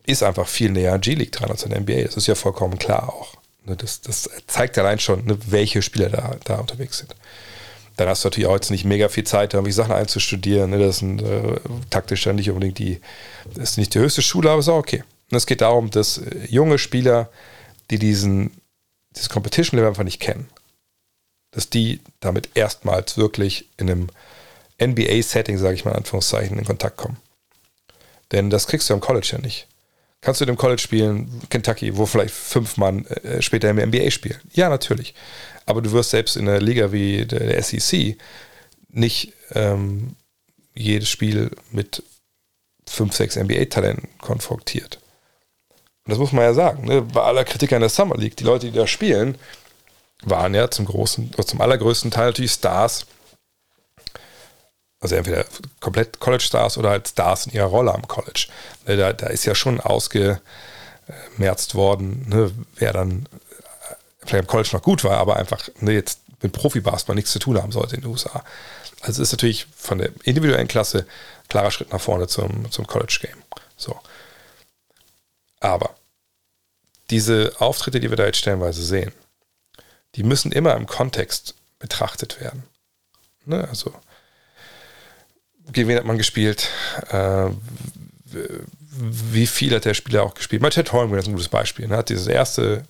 [0.06, 2.02] ist einfach viel näher an G-League dran als an der NBA.
[2.02, 3.34] Das ist ja vollkommen klar auch.
[3.64, 7.14] Ne, das, das zeigt allein schon, ne, welche Spieler da, da unterwegs sind
[7.96, 10.70] dann hast du natürlich auch jetzt nicht mega viel Zeit, da irgendwie Sachen einzustudieren.
[10.70, 10.78] Ne?
[10.78, 11.58] Das ist ein, äh,
[11.90, 13.00] taktisch dann nicht unbedingt die,
[13.54, 15.02] das ist nicht die höchste Schule, aber ist auch okay.
[15.30, 17.30] Und es geht darum, dass äh, junge Spieler,
[17.90, 18.52] die diesen,
[19.14, 20.48] dieses Competition-Level einfach nicht kennen,
[21.52, 24.08] dass die damit erstmals wirklich in einem
[24.80, 27.16] NBA-Setting, sage ich mal in Anführungszeichen, in Kontakt kommen.
[28.30, 29.68] Denn das kriegst du am College ja nicht.
[30.26, 34.10] Kannst du in dem College spielen, Kentucky, wo vielleicht fünf Mann äh, später im NBA
[34.10, 34.40] spielen?
[34.54, 35.14] Ja, natürlich.
[35.66, 38.16] Aber du wirst selbst in einer Liga wie der SEC
[38.88, 40.16] nicht ähm,
[40.74, 42.02] jedes Spiel mit
[42.88, 44.98] fünf, sechs NBA-Talenten konfrontiert.
[46.04, 46.86] Und das muss man ja sagen.
[46.86, 47.02] Ne?
[47.02, 49.38] Bei aller Kritik an der Summer League, die Leute, die da spielen,
[50.24, 53.06] waren ja zum großen, zum allergrößten Teil natürlich Stars.
[55.00, 55.44] Also entweder
[55.80, 58.48] komplett College-Stars oder halt Stars in ihrer Rolle am College.
[58.86, 60.40] Ne, da, da ist ja schon ausgemerzt
[61.74, 63.28] worden, ne, wer dann
[64.20, 67.60] vielleicht am College noch gut war, aber einfach ne, jetzt mit Profi-Basketball nichts zu tun
[67.62, 68.42] haben sollte in den USA.
[69.00, 71.06] Also es ist natürlich von der individuellen Klasse
[71.48, 73.42] klarer Schritt nach vorne zum, zum College-Game.
[73.76, 73.98] So.
[75.60, 75.94] Aber
[77.10, 79.12] diese Auftritte, die wir da jetzt stellenweise sehen,
[80.16, 82.64] die müssen immer im Kontext betrachtet werden.
[83.44, 83.66] Ne?
[83.68, 83.94] Also,
[85.72, 86.68] gegen wen hat man gespielt?
[87.10, 87.50] Äh,
[88.98, 90.62] wie viel hat der Spieler auch gespielt?
[90.62, 91.86] Mal Ted Holmgren ist ein gutes Beispiel.
[91.86, 91.96] Ne?
[91.96, 92.84] Hat dieses erste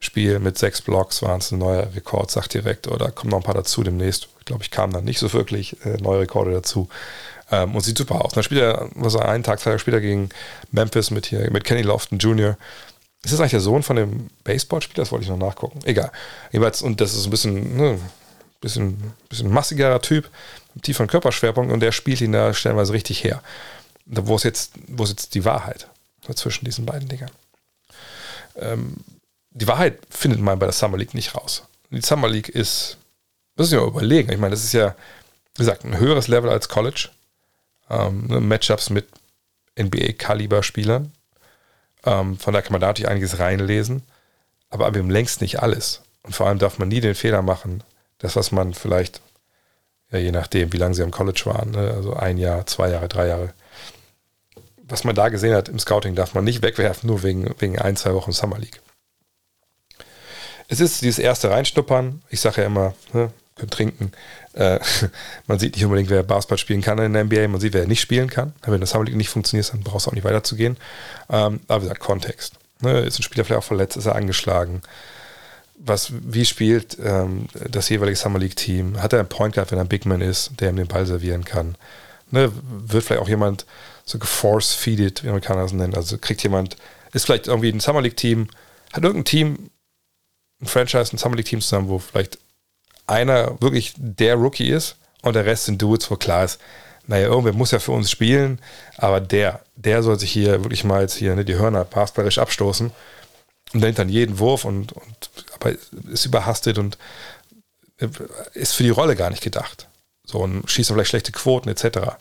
[0.00, 3.44] Spiel mit sechs Blocks waren es ein neuer Rekord, sagt direkt, oder kommen noch ein
[3.44, 4.28] paar dazu demnächst.
[4.40, 6.88] Ich glaube, ich kam dann nicht so wirklich äh, neue Rekorde dazu.
[7.52, 8.32] Ähm, und sieht super aus.
[8.32, 10.30] Dann spielt er, was er einen Tag, zwei Tage später gegen
[10.72, 12.56] Memphis mit hier, mit Kenny Lofton Jr.
[13.22, 15.02] Ist das eigentlich der Sohn von dem Baseballspieler?
[15.02, 15.78] Das wollte ich noch nachgucken.
[15.84, 16.10] Egal.
[16.50, 17.98] Jedenfalls, und das ist ein bisschen, ne,
[18.60, 20.28] bisschen, bisschen massigerer Typ,
[20.80, 23.42] tieferen Körperschwerpunkt und der spielt ihn da stellenweise richtig her.
[24.06, 25.88] Wo ist jetzt, wo ist jetzt die Wahrheit
[26.34, 27.30] zwischen diesen beiden Dingern?
[28.56, 28.96] Ähm,
[29.50, 31.64] die Wahrheit findet man bei der Summer League nicht raus.
[31.90, 32.96] Die Summer League ist,
[33.56, 34.32] muss ich mal überlegen.
[34.32, 34.94] Ich meine, das ist ja,
[35.54, 37.10] wie gesagt, ein höheres Level als College.
[37.90, 39.06] Ähm, ne, Matchups mit
[39.78, 41.12] NBA-Kaliber-Spielern.
[42.04, 44.02] Ähm, von daher kann man da natürlich einiges reinlesen,
[44.70, 46.02] aber eben längst nicht alles.
[46.22, 47.82] Und vor allem darf man nie den Fehler machen,
[48.18, 49.20] das, was man vielleicht,
[50.18, 53.28] je nachdem, wie lange sie am College waren, ne, also ein Jahr, zwei Jahre, drei
[53.28, 53.54] Jahre,
[54.84, 57.96] was man da gesehen hat im Scouting, darf man nicht wegwerfen, nur wegen, wegen ein,
[57.96, 58.80] zwei Wochen Summer League.
[60.68, 62.22] Es ist dieses erste Reinschnuppern.
[62.30, 64.12] Ich sage ja immer, ne, können trinken.
[64.54, 64.78] Äh,
[65.46, 67.48] man sieht nicht unbedingt, wer Basketball spielen kann in der NBA.
[67.48, 68.54] Man sieht, wer nicht spielen kann.
[68.64, 70.76] Wenn das Summer League nicht funktioniert, dann brauchst du auch nicht weiterzugehen.
[71.30, 72.54] Ähm, aber wie gesagt, Kontext.
[72.80, 73.00] Ne?
[73.00, 73.96] Ist ein Spieler vielleicht auch verletzt?
[73.96, 74.82] Ist er angeschlagen?
[75.84, 79.02] Was, wie spielt ähm, das jeweilige Summer League Team?
[79.02, 81.06] Hat er einen Point Guard, wenn er ein Big Man ist, der ihm den Ball
[81.06, 81.76] servieren kann?
[82.30, 82.52] Ne?
[82.62, 83.66] Wird vielleicht auch jemand
[84.04, 85.94] so geforce-feeded, wie Amerikaner das nennen?
[85.94, 86.76] Also kriegt jemand,
[87.12, 88.48] ist vielleicht irgendwie ein Summer League Team,
[88.92, 89.70] hat irgendein Team,
[90.60, 92.38] ein Franchise, ein Summer League Team zusammen, wo vielleicht
[93.06, 96.60] einer wirklich der Rookie ist und der Rest sind Dudes, wo klar ist,
[97.06, 98.60] naja, irgendwer muss ja für uns spielen,
[98.96, 102.92] aber der, der soll sich hier wirklich mal jetzt hier ne, die Hörner basketballisch abstoßen
[103.72, 105.72] und denkt dann jeden Wurf und, und aber
[106.10, 106.98] ist überhastet und
[108.54, 109.88] ist für die Rolle gar nicht gedacht.
[110.24, 112.16] So und schießt vielleicht schlechte Quoten etc.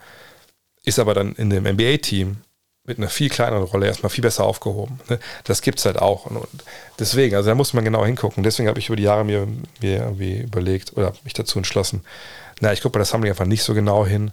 [0.83, 2.37] Ist aber dann in dem NBA-Team
[2.83, 4.99] mit einer viel kleineren Rolle erstmal viel besser aufgehoben.
[5.07, 5.19] Ne?
[5.43, 6.25] Das gibt es halt auch.
[6.25, 6.45] Und,
[6.97, 8.43] deswegen, also da muss man genau hingucken.
[8.43, 9.47] Deswegen habe ich über die Jahre mir,
[9.81, 12.03] mir irgendwie überlegt oder mich dazu entschlossen,
[12.59, 14.31] na, ich gucke bei der Sammlung einfach nicht so genau hin,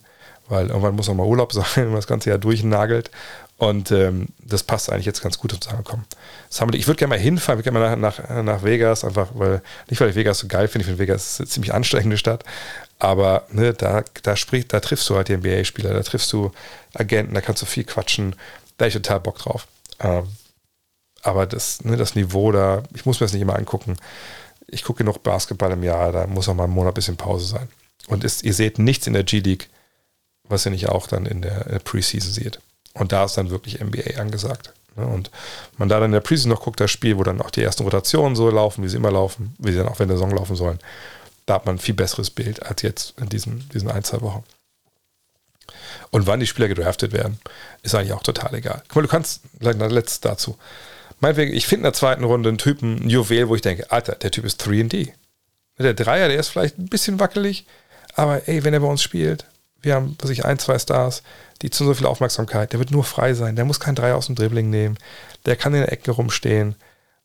[0.48, 3.10] weil irgendwann muss auch mal Urlaub sein, wenn man das ganze Jahr durchnagelt.
[3.58, 6.04] Und ähm, das passt eigentlich jetzt ganz gut, um zu sagen, komm,
[6.48, 9.30] Sammlung, ich würde gerne mal hinfahren, ich würde gerne mal nach, nach, nach Vegas, einfach,
[9.34, 12.44] weil, nicht weil ich Vegas so geil finde, ich finde Vegas eine ziemlich anstrengende Stadt,
[13.00, 16.52] aber ne, da, da, spricht, da triffst du halt die NBA-Spieler, da triffst du
[16.94, 18.34] Agenten, da kannst du viel quatschen.
[18.76, 19.66] Da habe ich total Bock drauf.
[20.00, 20.28] Ähm,
[21.22, 23.96] aber das, ne, das Niveau da, ich muss mir das nicht immer angucken.
[24.66, 27.46] Ich gucke genug Basketball im Jahr, da muss auch mal einen Monat ein bisschen Pause
[27.46, 27.68] sein.
[28.06, 29.68] Und ist, ihr seht nichts in der G-League,
[30.44, 32.60] was ihr nicht auch dann in der, in der Preseason seht.
[32.94, 34.72] Und da ist dann wirklich NBA angesagt.
[34.96, 35.06] Ne?
[35.06, 35.30] Und
[35.76, 37.84] man da dann in der Preseason noch guckt, das Spiel, wo dann auch die ersten
[37.84, 40.56] Rotationen so laufen, wie sie immer laufen, wie sie dann auch in der Saison laufen
[40.56, 40.78] sollen
[41.48, 44.44] da hat man ein viel besseres Bild als jetzt in diesen, diesen ein, zwei Wochen.
[46.10, 47.38] Und wann die Spieler gedraftet werden,
[47.82, 48.82] ist eigentlich auch total egal.
[48.88, 50.58] Guck mal, du kannst, letztes dazu.
[51.20, 54.14] Meinetwegen, ich finde in der zweiten Runde einen Typen, ein Juwel, wo ich denke, Alter,
[54.14, 55.12] der Typ ist 3D.
[55.78, 57.64] Der Dreier, der ist vielleicht ein bisschen wackelig,
[58.14, 59.46] aber ey, wenn er bei uns spielt,
[59.80, 61.22] wir haben, was ich, ein, zwei Stars,
[61.62, 64.26] die zu so viel Aufmerksamkeit, der wird nur frei sein, der muss keinen Dreier aus
[64.26, 64.98] dem Dribbling nehmen,
[65.46, 66.74] der kann in der Ecke rumstehen,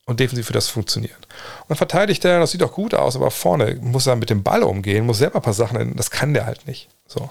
[0.05, 1.17] und defensiv wird das funktionieren.
[1.61, 4.43] Und dann verteidigt er, das sieht auch gut aus, aber vorne muss er mit dem
[4.43, 6.89] Ball umgehen, muss selber ein paar Sachen, das kann der halt nicht.
[7.07, 7.29] So.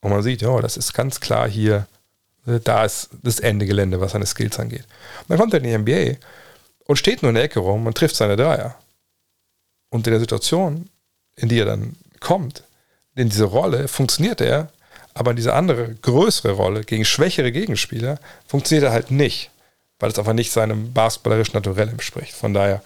[0.00, 1.86] Und man sieht, ja, das ist ganz klar hier,
[2.46, 4.84] da ist das Ende Gelände, was seine Skills angeht.
[5.20, 6.18] Und dann kommt er in die NBA
[6.86, 8.74] und steht nur in der Ecke rum und trifft seine Dreier.
[9.90, 10.90] Und in der Situation,
[11.36, 12.64] in die er dann kommt,
[13.14, 14.70] in diese Rolle, funktioniert er,
[15.14, 19.50] aber in diese andere, größere Rolle gegen schwächere Gegenspieler funktioniert er halt nicht
[19.98, 22.34] weil es einfach nicht seinem basketballerischen Naturell entspricht.
[22.34, 22.82] Von daher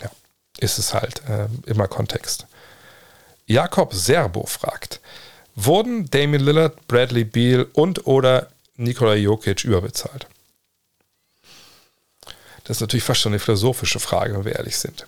[0.00, 0.10] ja,
[0.58, 2.46] ist es halt äh, immer Kontext.
[3.46, 5.00] Jakob Serbo fragt,
[5.56, 10.28] Wurden Damian Lillard, Bradley Beal und oder Nikola Jokic überbezahlt?
[12.64, 15.06] Das ist natürlich fast schon eine philosophische Frage, wenn wir ehrlich sind.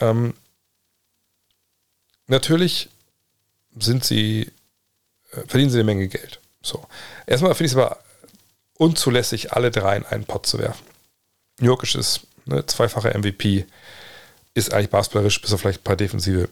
[0.00, 0.34] Ähm,
[2.28, 2.88] natürlich
[3.78, 4.50] sind sie,
[5.32, 6.40] äh, verdienen sie eine Menge Geld.
[6.62, 6.86] So.
[7.26, 7.98] Erstmal finde ich es aber
[8.78, 10.84] unzulässig, alle drei in einen Pot zu werfen.
[11.60, 13.66] Jokic ist ne, zweifacher MVP,
[14.54, 16.48] ist eigentlich basketballerisch, bis auf vielleicht ein paar defensive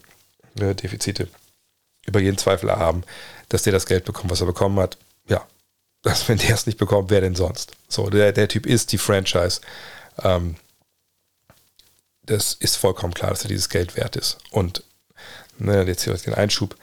[0.59, 1.29] äh, Defizite
[2.07, 3.05] über jeden Zweifel haben,
[3.49, 4.97] dass der das Geld bekommt, was er bekommen hat.
[5.29, 5.47] Ja,
[6.03, 7.73] dass, wenn der es nicht bekommt, wer denn sonst?
[7.89, 9.61] So, der, der Typ ist die Franchise.
[10.23, 10.57] Ähm,
[12.23, 14.39] das ist vollkommen klar, dass er dieses Geld wert ist.
[14.51, 14.85] Und
[15.59, 16.77] ne, jetzt hier den Einschub.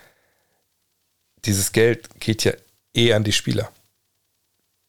[1.47, 2.53] Dieses Geld geht ja
[2.93, 3.71] eh an die Spieler.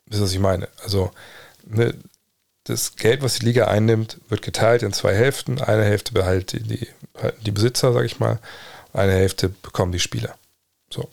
[0.06, 0.68] Das ist, was ich meine.
[0.82, 1.10] Also,
[1.64, 1.94] ne,
[2.64, 5.60] das Geld, was die Liga einnimmt, wird geteilt in zwei Hälften.
[5.60, 6.86] Eine Hälfte behalten die,
[7.46, 8.38] die Besitzer, sage ich mal.
[8.92, 10.36] Eine Hälfte bekommen die Spieler.
[10.90, 11.08] So.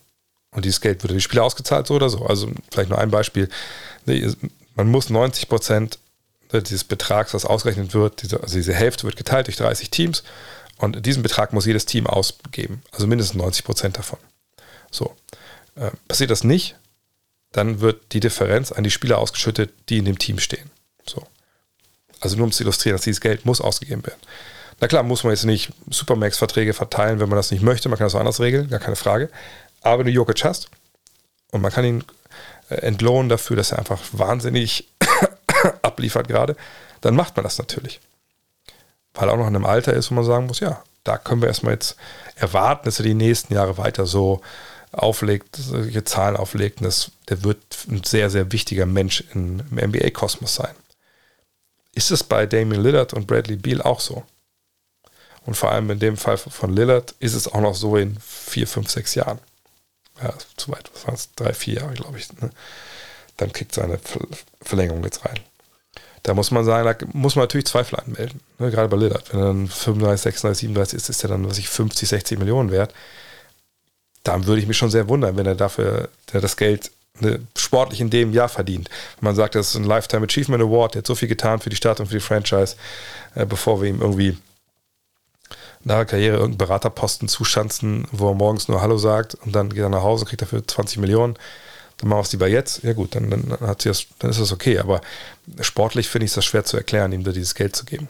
[0.52, 2.26] Und dieses Geld wird an die Spieler ausgezahlt, so oder so.
[2.26, 3.50] Also vielleicht nur ein Beispiel.
[4.76, 6.00] Man muss 90 Prozent
[6.52, 10.24] dieses Betrags, was ausgerechnet wird, diese, also diese Hälfte wird geteilt durch 30 Teams
[10.78, 12.82] und diesen Betrag muss jedes Team ausgeben.
[12.92, 14.20] Also mindestens 90 Prozent davon.
[14.92, 15.16] So.
[15.76, 16.76] Äh, passiert das nicht,
[17.52, 20.70] dann wird die Differenz an die Spieler ausgeschüttet, die in dem Team stehen.
[21.06, 21.26] So.
[22.22, 24.20] Also nur um zu illustrieren, dass dieses Geld muss ausgegeben werden.
[24.80, 27.88] Na klar, muss man jetzt nicht Supermax-Verträge verteilen, wenn man das nicht möchte.
[27.88, 29.30] Man kann das anders regeln, gar keine Frage.
[29.82, 30.70] Aber wenn du Jokic hast
[31.52, 32.04] und man kann ihn
[32.70, 34.90] äh, entlohnen dafür, dass er einfach wahnsinnig
[35.82, 36.56] abliefert gerade,
[37.02, 38.02] dann macht man das natürlich.
[39.14, 41.42] Weil er auch noch in einem Alter ist, wo man sagen muss, ja, da können
[41.42, 41.96] wir erstmal jetzt
[42.36, 44.42] erwarten, dass er die nächsten Jahre weiter so
[44.96, 46.84] auflegt, solche Zahlen auflegt.
[46.84, 50.76] Das, der wird ein sehr, sehr wichtiger Mensch im NBA-Kosmos sein.
[51.94, 54.24] Ist es bei Damian Lillard und Bradley Beal auch so?
[55.46, 58.68] Und vor allem in dem Fall von Lillard ist es auch noch so in vier,
[58.68, 59.40] fünf, sechs Jahren.
[60.22, 61.30] Ja, zu weit, was waren es?
[61.36, 62.32] Drei, vier Jahre, glaube ich.
[62.42, 62.50] Ne?
[63.38, 64.00] Dann kriegt seine
[64.62, 65.40] Verlängerung jetzt rein.
[66.24, 68.40] Da muss man sagen, da muss man natürlich Zweifel anmelden.
[68.58, 68.72] Ne?
[68.72, 69.32] Gerade bei Lillard.
[69.32, 72.72] Wenn er dann 35, 36, 37 ist, ist er dann, was ich, 50, 60 Millionen
[72.72, 72.94] wert.
[74.26, 78.02] Dann würde ich mich schon sehr wundern, wenn er dafür der das Geld ne, sportlich
[78.02, 78.90] in dem Jahr verdient.
[79.22, 81.76] Man sagt, das ist ein Lifetime Achievement Award, der hat so viel getan für die
[81.76, 82.76] Stadt und für die Franchise,
[83.36, 84.38] äh, bevor wir ihm irgendwie
[85.84, 89.84] nach der Karriere irgendeinen Beraterposten zuschanzen, wo er morgens nur Hallo sagt und dann geht
[89.84, 91.38] er nach Hause und kriegt dafür 20 Millionen.
[91.98, 92.84] Dann machen wir es lieber jetzt.
[92.84, 94.80] Ja gut, dann, dann, hat sie das, dann ist das okay.
[94.80, 95.00] Aber
[95.62, 98.10] sportlich finde ich es das schwer zu erklären, ihm da dieses Geld zu geben.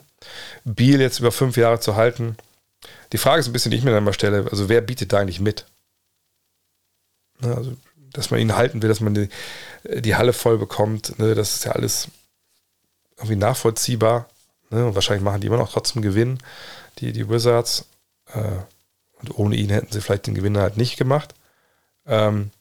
[0.63, 2.37] Biel jetzt über fünf Jahre zu halten.
[3.11, 5.19] Die Frage ist ein bisschen, die ich mir dann mal stelle, also wer bietet da
[5.19, 5.65] eigentlich mit?
[7.41, 7.75] Also,
[8.13, 9.29] dass man ihn halten will, dass man die,
[9.83, 12.07] die Halle voll bekommt, ne, das ist ja alles
[13.17, 14.29] irgendwie nachvollziehbar.
[14.69, 16.39] Ne, und wahrscheinlich machen die immer noch trotzdem Gewinn
[16.99, 17.85] die, die Wizards.
[18.33, 18.63] Äh,
[19.21, 21.33] und ohne ihn hätten sie vielleicht den Gewinner halt nicht gemacht.
[22.05, 22.51] Ähm,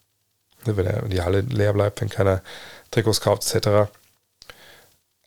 [0.67, 2.43] ne, wenn, er, die Halle leer bleibt, wenn keiner
[2.91, 3.91] Trikots kauft, etc.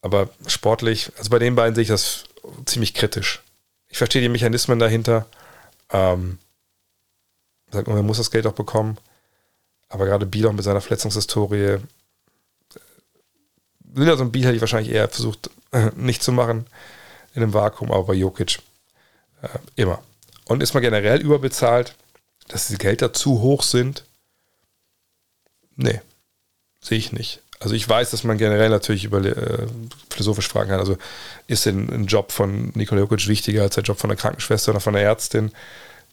[0.02, 2.26] Aber sportlich, also bei den beiden sehe ich das
[2.66, 3.42] ziemlich kritisch.
[3.90, 5.26] Ich verstehe die Mechanismen dahinter.
[5.92, 6.40] Ähm,
[7.72, 8.98] man muss das Geld auch bekommen.
[9.90, 11.64] Aber gerade Biel auch mit seiner Verletzungshistorie.
[11.64, 11.80] Äh,
[13.94, 16.66] Lillard und Biel hätte ich wahrscheinlich eher versucht, äh, nicht zu machen
[17.34, 18.60] in einem Vakuum, aber bei Jokic
[19.42, 20.04] äh, immer.
[20.46, 21.96] Und ist man generell überbezahlt,
[22.48, 24.06] dass die Gelder zu hoch sind?
[25.76, 26.02] Nee,
[26.82, 27.42] sehe ich nicht.
[27.60, 29.68] Also ich weiß, dass man generell natürlich über äh,
[30.10, 30.80] philosophisch fragen kann.
[30.80, 30.98] Also
[31.48, 34.80] ist denn ein Job von Nikola Jokic wichtiger als der Job von der Krankenschwester oder
[34.80, 35.52] von der Ärztin?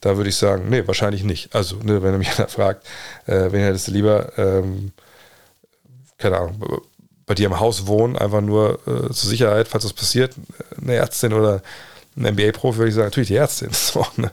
[0.04, 1.54] Da würde ich sagen, nee, wahrscheinlich nicht.
[1.54, 2.86] Also, ne, wenn er mich einer fragt,
[3.24, 4.92] äh, wen hättest du lieber, ähm,
[6.18, 6.82] keine Ahnung,
[7.24, 10.34] bei dir im Haus wohnen, einfach nur äh, zur Sicherheit, falls was passiert,
[10.78, 11.62] eine Ärztin oder
[12.16, 13.70] ein NBA-Profi würde ich sagen, natürlich die Ärztin.
[13.72, 14.30] So, ne?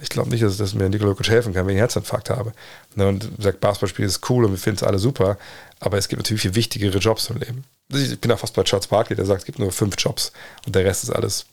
[0.00, 2.52] Ich glaube nicht, dass, dass mir Nikola Jokic helfen kann, wenn ich einen Herzinfarkt habe.
[2.94, 3.08] Ne?
[3.08, 5.38] Und sagt, Basketballspiel ist cool und wir finden es alle super,
[5.80, 7.64] aber es gibt natürlich viel wichtigere Jobs im Leben.
[7.88, 10.32] Ich bin da fast bei Charles Barkley, der sagt, es gibt nur fünf Jobs
[10.66, 11.46] und der Rest ist alles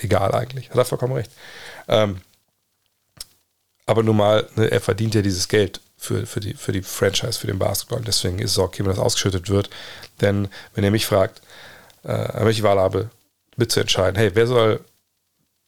[0.00, 0.70] egal eigentlich.
[0.70, 1.30] Hat er vollkommen recht.
[1.86, 2.20] Ähm,
[3.90, 7.38] aber nun mal, ne, er verdient ja dieses Geld für, für, die, für die Franchise,
[7.38, 8.00] für den Basketball.
[8.06, 9.68] Deswegen ist es okay, wenn das ausgeschüttet wird.
[10.20, 11.42] Denn wenn er mich fragt,
[12.04, 13.10] äh, welche Wahl habe,
[13.56, 14.80] mitzuentscheiden, hey, wer soll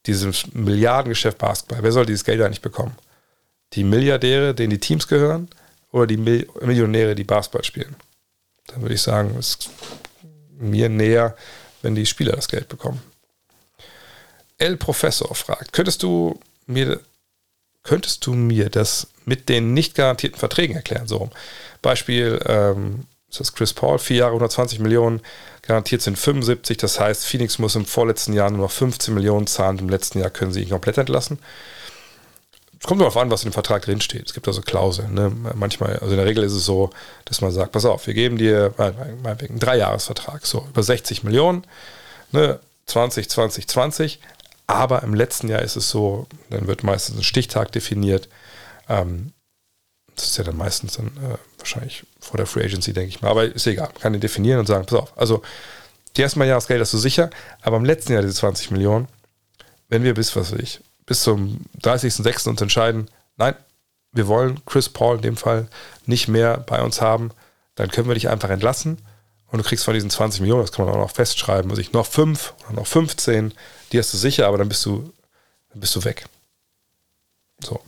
[0.05, 2.95] dieses Milliardengeschäft Basketball, wer soll dieses Geld eigentlich bekommen?
[3.73, 5.49] Die Milliardäre, denen die Teams gehören,
[5.91, 7.95] oder die Mil Millionäre, die Basketball spielen?
[8.67, 9.69] Dann würde ich sagen, es ist
[10.57, 11.35] mir näher,
[11.81, 13.01] wenn die Spieler das Geld bekommen.
[14.57, 17.01] El Professor fragt, könntest du mir,
[17.83, 21.07] könntest du mir das mit den nicht garantierten Verträgen erklären?
[21.07, 21.29] So,
[21.81, 25.21] Beispiel, ähm, ist das Chris Paul, vier Jahre, 120 Millionen,
[25.65, 29.79] Garantiert sind 75, das heißt, Phoenix muss im vorletzten Jahr nur noch 15 Millionen zahlen.
[29.79, 31.39] Im letzten Jahr können sie ihn komplett entlassen.
[32.77, 34.25] es kommt darauf an, was in dem Vertrag drinsteht.
[34.27, 35.13] Es gibt also Klauseln.
[35.13, 35.31] Ne?
[35.55, 36.89] Manchmal, also in der Regel ist es so,
[37.23, 41.63] dass man sagt, pass auf, wir geben dir einen Dreijahresvertrag, so über 60 Millionen,
[42.33, 42.59] ne?
[42.85, 44.19] 20, 20, 20.
[44.67, 48.29] Aber im letzten Jahr ist es so, dann wird meistens ein Stichtag definiert.
[48.87, 49.33] Ähm,
[50.15, 53.29] das ist ja dann meistens dann äh, wahrscheinlich vor der Free Agency, denke ich mal.
[53.29, 55.41] Aber ist egal, man kann den definieren und sagen, pass auf, also
[56.15, 57.29] die ersten Mal Jahresgeld hast du sicher,
[57.61, 59.07] aber im letzten Jahr diese 20 Millionen,
[59.89, 62.49] wenn wir bis, was weiß ich, bis zum 30.06.
[62.49, 63.55] uns entscheiden, nein,
[64.11, 65.67] wir wollen Chris Paul in dem Fall
[66.05, 67.31] nicht mehr bei uns haben,
[67.75, 68.99] dann können wir dich einfach entlassen
[69.47, 71.93] und du kriegst von diesen 20 Millionen, das kann man auch noch festschreiben, also ich
[71.93, 73.53] noch 5 oder noch 15,
[73.93, 75.13] die hast du sicher, aber dann bist du,
[75.69, 76.25] dann bist du weg.
[77.61, 77.79] So.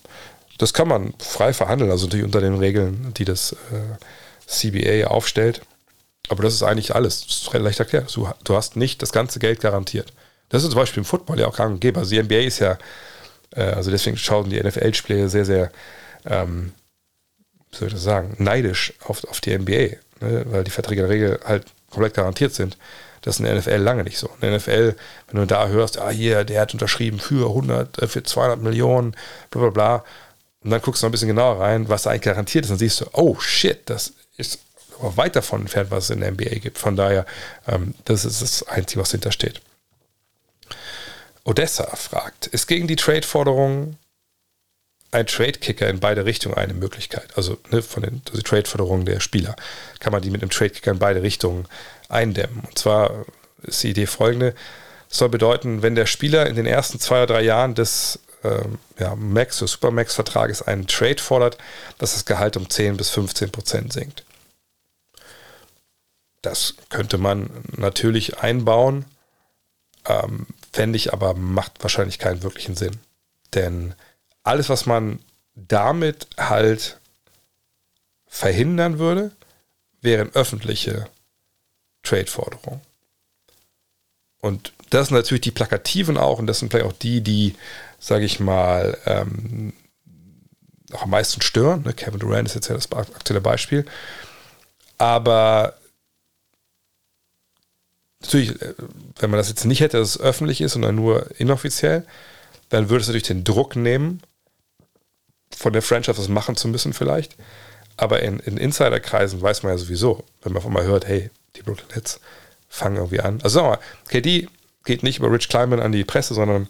[0.58, 3.98] Das kann man frei verhandeln, also natürlich unter den Regeln, die das äh,
[4.46, 5.62] CBA aufstellt.
[6.30, 7.26] Aber das ist eigentlich alles.
[7.26, 8.16] Das ist leicht erklärt.
[8.16, 10.14] Du, du hast nicht das ganze Geld garantiert.
[10.50, 12.00] Das ist zum Beispiel im Football ja auch gang und gäbe.
[12.00, 12.78] Also die NBA ist ja,
[13.52, 15.72] äh, also deswegen schauen die NFL-Spieler sehr, sehr,
[16.26, 16.74] ähm,
[17.72, 20.46] wie soll ich das sagen, neidisch auf, auf die NBA, ne?
[20.46, 22.78] weil die Verträge in der Regel halt komplett garantiert sind.
[23.26, 24.28] Das ist in der NFL lange nicht so.
[24.40, 24.96] In der NFL,
[25.28, 29.16] wenn du da hörst, ah hier, der hat unterschrieben für 100, äh, für 200 Millionen,
[29.50, 30.06] bla bla bla,
[30.64, 32.78] und dann guckst du noch ein bisschen genauer rein, was da eigentlich garantiert ist, dann
[32.78, 34.60] siehst du, oh shit, das ist
[35.00, 36.78] aber weit davon entfernt, was es in der NBA gibt.
[36.78, 37.26] Von daher,
[37.68, 39.62] ähm, das ist das Einzige, was dahinter steht.
[41.44, 43.98] Odessa fragt, ist gegen die Trade-Forderungen
[45.12, 47.30] ein Trade-Kicker in beide Richtungen eine Möglichkeit?
[47.36, 49.56] Also ne, von den also Trade-Forderungen der Spieler
[50.00, 51.68] kann man die mit einem Trade-Kicker in beide Richtungen
[52.10, 52.62] eindämmen.
[52.66, 53.26] Und zwar
[53.64, 54.54] ist die Idee folgende,
[55.10, 58.80] das soll bedeuten, wenn der Spieler in den ersten zwei oder drei Jahren des ähm,
[59.00, 61.58] ja, Max- oder Supermax-Vertrages einen Trade fordert,
[61.98, 64.24] dass das Gehalt um 10 bis 15 Prozent sinkt.
[66.42, 69.06] Das könnte man natürlich einbauen,
[70.06, 72.98] ähm, fände ich aber macht wahrscheinlich keinen wirklichen Sinn.
[73.56, 73.96] Denn
[74.46, 75.20] alles, was man
[75.56, 77.00] damit halt
[78.28, 79.32] verhindern würde,
[80.02, 81.10] wären öffentliche
[82.04, 82.82] Trade-Forderungen.
[84.40, 87.56] Und das sind natürlich die Plakativen auch und das sind vielleicht auch die, die
[88.00, 89.74] sage ich mal, ähm,
[90.94, 91.82] auch am meisten stören.
[91.84, 91.94] Ne?
[91.94, 93.86] Kevin Durant ist jetzt ja das aktuelle Beispiel.
[95.00, 95.74] Aber
[98.22, 98.76] natürlich, äh,
[99.18, 102.06] wenn man das jetzt nicht hätte, dass es öffentlich ist, sondern nur inoffiziell,
[102.70, 104.22] dann würde es natürlich den Druck nehmen,
[105.58, 107.36] von der Franchise was machen zu müssen vielleicht.
[107.98, 111.62] Aber in, in Insiderkreisen weiß man ja sowieso, wenn man von mal hört, hey, die
[111.62, 112.20] Brooklyn Nets
[112.68, 113.40] fangen irgendwie an.
[113.42, 114.50] Also sagen wir mal, KD
[114.84, 116.68] geht nicht über Rich Kleiman an die Presse, sondern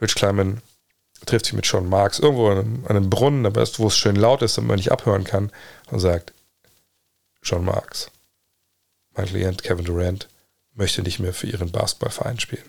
[0.00, 0.60] Rich Kleiman
[1.26, 4.68] trifft sich mit Sean Marks irgendwo an einem, Brunnen, wo es schön laut ist, damit
[4.68, 5.50] man nicht abhören kann,
[5.90, 6.32] und sagt,
[7.42, 8.10] Sean Marks,
[9.14, 10.28] mein Klient Kevin Durant
[10.74, 12.68] möchte nicht mehr für ihren Basketballverein spielen.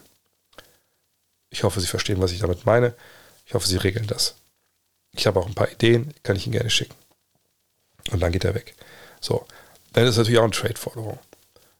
[1.50, 2.94] Ich hoffe, Sie verstehen, was ich damit meine.
[3.46, 4.36] Ich hoffe, Sie regeln das.
[5.16, 6.96] Ich habe auch ein paar Ideen, kann ich Ihnen gerne schicken.
[8.12, 8.76] Und dann geht er weg.
[9.22, 9.46] So,
[9.94, 11.20] dann ist natürlich auch eine Trade-Forderung.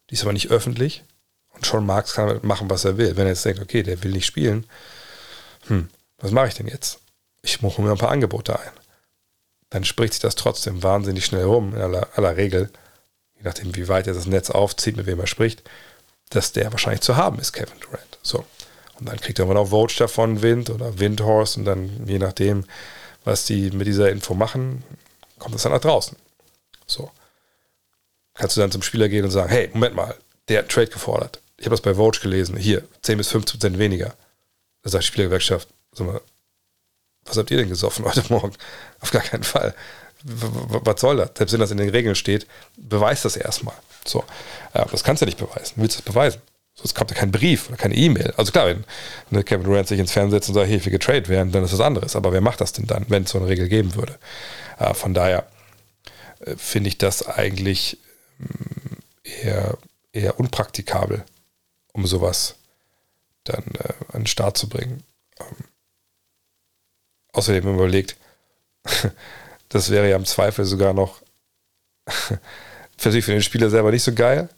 [0.10, 1.04] Die ist aber nicht öffentlich.
[1.50, 3.16] Und Sean Marks kann machen, was er will.
[3.16, 4.66] Wenn er jetzt denkt, okay, der will nicht spielen,
[5.68, 7.00] hm, was mache ich denn jetzt?
[7.42, 8.72] Ich mache mir ein paar Angebote ein.
[9.70, 12.70] Dann spricht sich das trotzdem wahnsinnig schnell rum, in aller, aller Regel,
[13.36, 15.64] je nachdem, wie weit er das Netz aufzieht, mit wem er spricht,
[16.30, 18.18] dass der wahrscheinlich zu haben ist, Kevin Durant.
[18.22, 18.46] So.
[19.00, 22.66] Und dann kriegt er immer noch Vogue davon Wind oder Windhorse und dann, je nachdem,
[23.26, 24.84] was die mit dieser Info machen,
[25.40, 26.16] kommt das dann nach draußen.
[26.88, 27.12] So.
[28.36, 30.16] Kannst du dann zum Spieler gehen und sagen, hey, Moment mal,
[30.48, 31.42] der hat Trade gefordert.
[31.58, 32.58] Ich habe das bei Vogue gelesen.
[32.58, 34.16] Hier, 10 bis 15 Prozent weniger.
[34.84, 36.22] Da sagt die Spielergewerkschaft, sag mal,
[37.24, 38.54] was habt ihr denn gesoffen heute Morgen?
[39.00, 39.74] Auf gar keinen Fall.
[40.24, 41.32] Was soll das?
[41.38, 42.48] Selbst wenn das in den Regeln steht,
[42.78, 43.76] beweis das erstmal.
[44.06, 44.24] So.
[44.74, 45.74] Das kannst du nicht beweisen.
[45.78, 46.42] Willst du das beweisen?
[46.76, 48.34] Sonst kommt ja kein Brief oder keine E-Mail.
[48.36, 48.84] Also klar, wenn
[49.30, 51.64] ne, Kevin Durant sich ins Fernsehen setzt und sagt, hey, ich will getradet werden, dann
[51.64, 52.18] ist das anderes.
[52.18, 54.20] Aber wer macht das denn dann, wenn es so eine Regel geben würde?
[54.78, 55.48] Äh, von daher
[56.42, 57.98] äh, finde ich das eigentlich
[58.40, 59.78] mh, mm, eher,
[60.12, 61.24] eher unpraktikabel,
[61.94, 62.56] um sowas
[63.46, 65.04] dann äh, an den Start zu bringen.
[65.40, 65.66] Ähm,
[67.32, 68.18] außerdem überlegt,
[69.70, 71.22] das wäre ja im Zweifel sogar noch
[72.98, 74.50] für sich für den Spieler selber nicht so geil.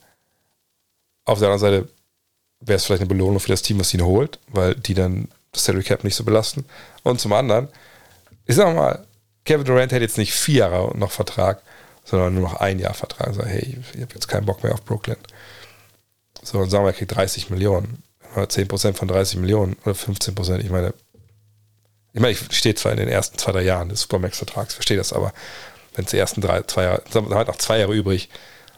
[1.25, 1.96] Auf der anderen Seite
[2.59, 5.65] wäre es vielleicht eine Belohnung für das Team, was ihn holt, weil die dann das
[5.65, 6.65] Salary Cap nicht so belasten.
[7.03, 7.69] Und zum anderen,
[8.45, 9.05] ich sag mal,
[9.45, 11.61] Kevin Durant hätte jetzt nicht vier Jahre noch Vertrag,
[12.03, 13.27] sondern nur noch ein Jahr Vertrag.
[13.27, 15.17] Also, hey, ich habe jetzt keinen Bock mehr auf Brooklyn.
[16.43, 18.03] So, und sagen wir, er kriegt 30 Millionen.
[18.35, 20.59] 10% von 30 Millionen oder 15%.
[20.59, 20.93] Ich meine,
[22.13, 25.13] ich meine, ich stehe zwar in den ersten zwei, drei Jahren des Supermax-Vertrags, verstehe das,
[25.13, 25.33] aber
[25.95, 28.29] wenn es die ersten drei, zwei Jahre, dann hat noch zwei Jahre übrig,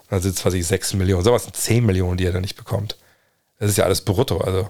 [0.10, 1.24] dann sind es quasi 6 Millionen.
[1.24, 2.98] Sagen wir, es sind 10 Millionen, die er dann nicht bekommt.
[3.60, 4.40] Das ist ja alles brutto.
[4.40, 4.70] Also,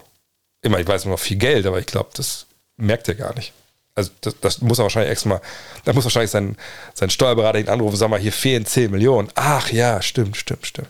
[0.62, 2.46] immer, ich weiß noch viel Geld, aber ich glaube, das
[2.78, 3.54] merkt er gar nicht.
[3.96, 5.42] Also das, das muss er wahrscheinlich extra
[5.84, 6.56] da muss wahrscheinlich sein,
[6.94, 9.30] sein Steuerberater ihn anrufen, sag mal, hier fehlen 10 Millionen.
[9.36, 10.90] Ach ja, stimmt, stimmt, stimmt.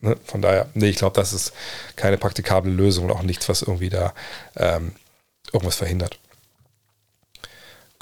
[0.00, 0.16] Ne?
[0.26, 1.52] Von daher, nee, ich glaube, das ist
[1.96, 4.12] keine praktikable Lösung und auch nichts, was irgendwie da
[4.56, 4.92] ähm,
[5.52, 6.18] irgendwas verhindert.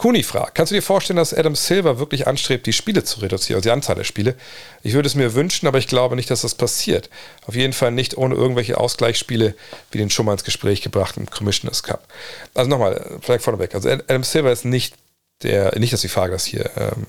[0.03, 3.59] Kuni fragt, kannst du dir vorstellen, dass Adam Silver wirklich anstrebt, die Spiele zu reduzieren,
[3.59, 4.35] also die Anzahl der Spiele?
[4.83, 7.09] Ich würde es mir wünschen, aber ich glaube nicht, dass das passiert.
[7.47, 9.55] Auf jeden Fall nicht ohne irgendwelche Ausgleichsspiele,
[9.93, 12.09] wie den schon mal ins Gespräch gebrachten Commissioners Cup.
[12.53, 13.77] Also nochmal, vielleicht vorneweg.
[13.77, 14.97] Also Adam Silver ist nicht
[15.45, 17.07] der, nicht, dass die Frage das hier ähm,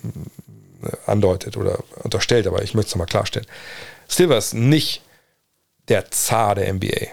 [1.08, 3.48] andeutet oder unterstellt, aber ich möchte es nochmal klarstellen.
[4.08, 5.02] Silver ist nicht
[5.88, 7.08] der Zar der NBA.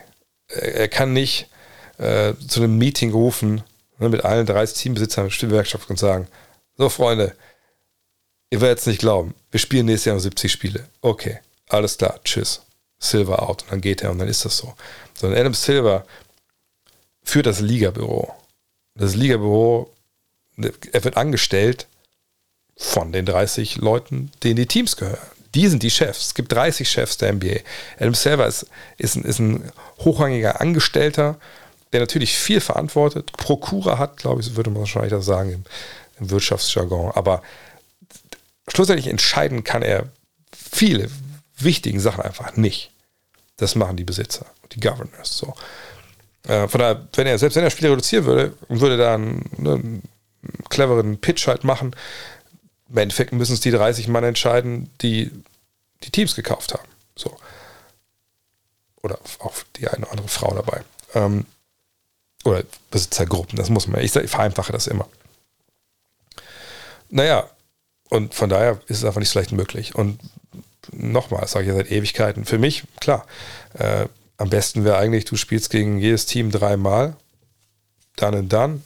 [0.48, 1.48] Er kann nicht
[1.96, 3.62] äh, zu einem Meeting rufen
[4.08, 6.28] mit allen 30 Teambesitzern der Stimmgewerkschaft und sagen,
[6.76, 7.34] so Freunde,
[8.50, 10.88] ihr werdet es nicht glauben, wir spielen nächstes Jahr noch 70 Spiele.
[11.02, 11.38] Okay,
[11.68, 12.62] alles klar, tschüss.
[12.98, 13.62] Silver out.
[13.62, 14.74] Und dann geht er und dann ist das so.
[15.14, 16.04] Sondern Adam Silver
[17.22, 18.34] führt das Ligabüro.
[18.94, 19.90] Das Ligabüro,
[20.56, 21.86] er wird angestellt
[22.76, 25.18] von den 30 Leuten, denen die Teams gehören.
[25.54, 26.26] Die sind die Chefs.
[26.26, 27.60] Es gibt 30 Chefs der NBA.
[27.98, 28.66] Adam Silver ist,
[28.98, 31.38] ist, ist ein hochrangiger Angestellter,
[31.92, 35.64] der natürlich viel verantwortet, Prokura hat, glaube ich, würde man wahrscheinlich das sagen im,
[36.20, 37.12] im Wirtschaftsjargon.
[37.12, 37.42] Aber
[38.68, 40.08] schlussendlich entscheiden kann er
[40.52, 41.10] viele
[41.58, 42.92] wichtigen Sachen einfach nicht.
[43.56, 45.36] Das machen die Besitzer, die Governors.
[45.36, 45.54] So.
[46.46, 49.72] Äh, von daher, wenn er, selbst wenn er Spiele reduzieren würde, würde da einen, ne,
[49.72, 50.02] einen
[50.68, 51.94] cleveren Pitch halt machen.
[52.88, 55.30] Im Endeffekt müssen es die 30 Mann entscheiden, die
[56.02, 56.88] die Teams gekauft haben.
[57.14, 57.36] So.
[59.02, 60.82] Oder auch die eine oder andere Frau dabei.
[61.14, 61.46] Ähm,
[62.44, 64.00] oder Besitzergruppen, das muss man.
[64.00, 65.06] Ich, vereinfache das immer.
[67.10, 67.48] Naja,
[68.08, 69.94] und von daher ist es einfach nicht so leicht möglich.
[69.94, 70.20] Und
[70.92, 73.26] nochmal, das sage ich ja seit Ewigkeiten, für mich, klar,
[73.74, 77.16] äh, am besten wäre eigentlich, du spielst gegen jedes Team dreimal,
[78.16, 78.84] dann und dann.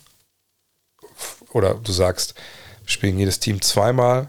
[1.52, 2.34] Oder du sagst,
[2.82, 4.28] wir spielen jedes Team zweimal,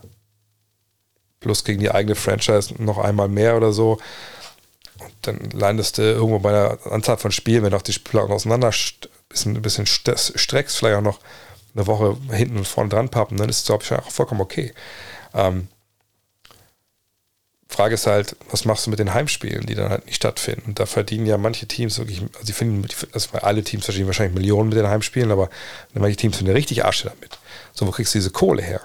[1.39, 3.99] plus gegen die eigene Franchise noch einmal mehr oder so.
[4.99, 8.71] Und dann landest du irgendwo bei einer Anzahl von Spielen, wenn auch die Spieler auseinander
[9.35, 11.19] bisschen, ein bisschen streckst, vielleicht auch noch
[11.75, 14.73] eine Woche hinten und vorne dran pappen, dann ist es, glaube ich, auch vollkommen okay.
[15.33, 15.67] Ähm,
[17.67, 20.63] Frage ist halt, was machst du mit den Heimspielen, die dann halt nicht stattfinden?
[20.67, 24.35] Und da verdienen ja manche Teams wirklich, also die finden, also alle Teams verdienen wahrscheinlich
[24.35, 25.49] Millionen mit den Heimspielen, aber
[25.93, 27.37] manche Teams finden richtig Asche damit.
[27.73, 28.81] So, wo kriegst du diese Kohle her?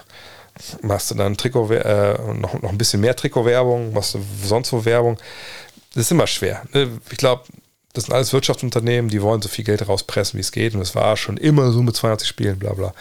[0.81, 4.83] Machst du dann Trikot, äh, noch, noch ein bisschen mehr Trikotwerbung, machst du sonst wo
[4.83, 5.17] Werbung?
[5.93, 6.63] Das ist immer schwer.
[6.73, 6.99] Ne?
[7.09, 7.43] Ich glaube,
[7.93, 10.75] das sind alles Wirtschaftsunternehmen, die wollen so viel Geld rauspressen, wie es geht.
[10.75, 12.93] Und es war schon immer so mit 82 Spielen, bla bla.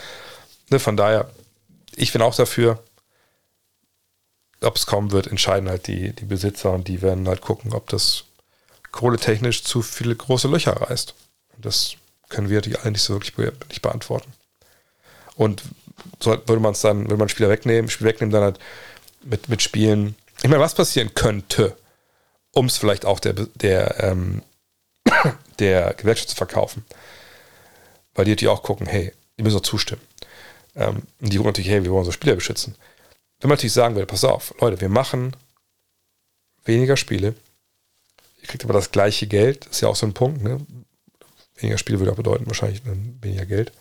[0.71, 1.31] Ne, von daher,
[1.95, 2.83] ich bin auch dafür,
[4.63, 7.89] ob es kommen wird, entscheiden halt die, die Besitzer und die werden halt gucken, ob
[7.89, 8.25] das
[8.93, 11.15] kohletechnisch zu viele große Löcher reißt.
[11.59, 11.95] Das
[12.29, 14.33] können wir die alle nicht so wirklich be nicht beantworten.
[15.37, 15.63] Und
[16.21, 18.59] so würde man es dann, würde man Spieler wegnehmen, Spiel wegnehmen, dann halt
[19.23, 20.17] mit, mit Spielen.
[20.43, 21.77] Ich meine, was passieren könnte,
[22.53, 24.43] um es vielleicht auch der, der ähm,
[25.61, 26.85] der Gewerkschaft zu verkaufen.
[28.15, 30.03] Weil die natürlich auch gucken, hey, die müssen auch zustimmen.
[30.75, 32.75] Ähm, und die gucken natürlich, hey, wir wollen unsere Spieler beschützen.
[33.41, 35.35] Wenn man natürlich sagen würde, pass auf, Leute, wir machen
[36.65, 37.35] weniger Spiele,
[38.41, 40.65] ihr kriegt aber das gleiche Geld, ist ja auch so ein Punkt, ne?
[41.57, 43.73] Weniger Spiele würde auch bedeuten, wahrscheinlich weniger Geld.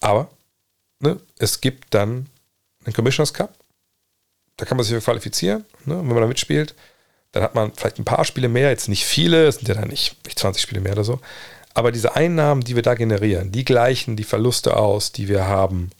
[0.00, 0.30] Aber
[1.00, 2.28] ne, es gibt dann
[2.84, 3.54] einen Commissioners Cup.
[4.56, 6.74] Da kann man sich qualifizieren, ne, wenn man da mitspielt.
[7.34, 9.88] Dann hat man vielleicht ein paar Spiele mehr, jetzt nicht viele, es sind ja dann
[9.88, 11.20] nicht, nicht 20 Spiele mehr oder so.
[11.74, 15.90] Aber diese Einnahmen, die wir da generieren, die gleichen die Verluste aus, die wir haben,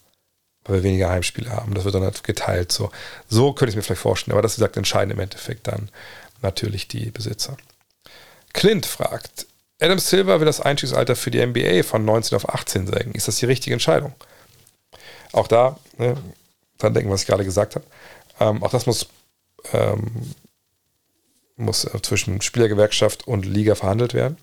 [0.65, 1.75] weil wir weniger Heimspiele haben.
[1.75, 2.71] Das wird dann halt geteilt.
[2.71, 2.91] So,
[3.29, 4.33] so könnte ich mir vielleicht vorstellen.
[4.33, 5.91] Aber das ist gesagt, entscheiden im Endeffekt dann
[6.41, 7.57] natürlich die Besitzer.
[8.53, 9.49] Clint fragt,
[9.81, 13.17] Adam Silver will das Einstiegsalter für die NBA von 19 auf 18 senken.
[13.17, 14.15] Ist das die richtige Entscheidung?
[15.33, 16.17] Auch da, ne,
[16.79, 17.85] dann denken, was ich gerade gesagt habe.
[18.39, 19.09] Ähm, auch das muss
[19.73, 20.33] ähm,
[21.57, 24.37] muss äh, zwischen Spielergewerkschaft und Liga verhandelt werden.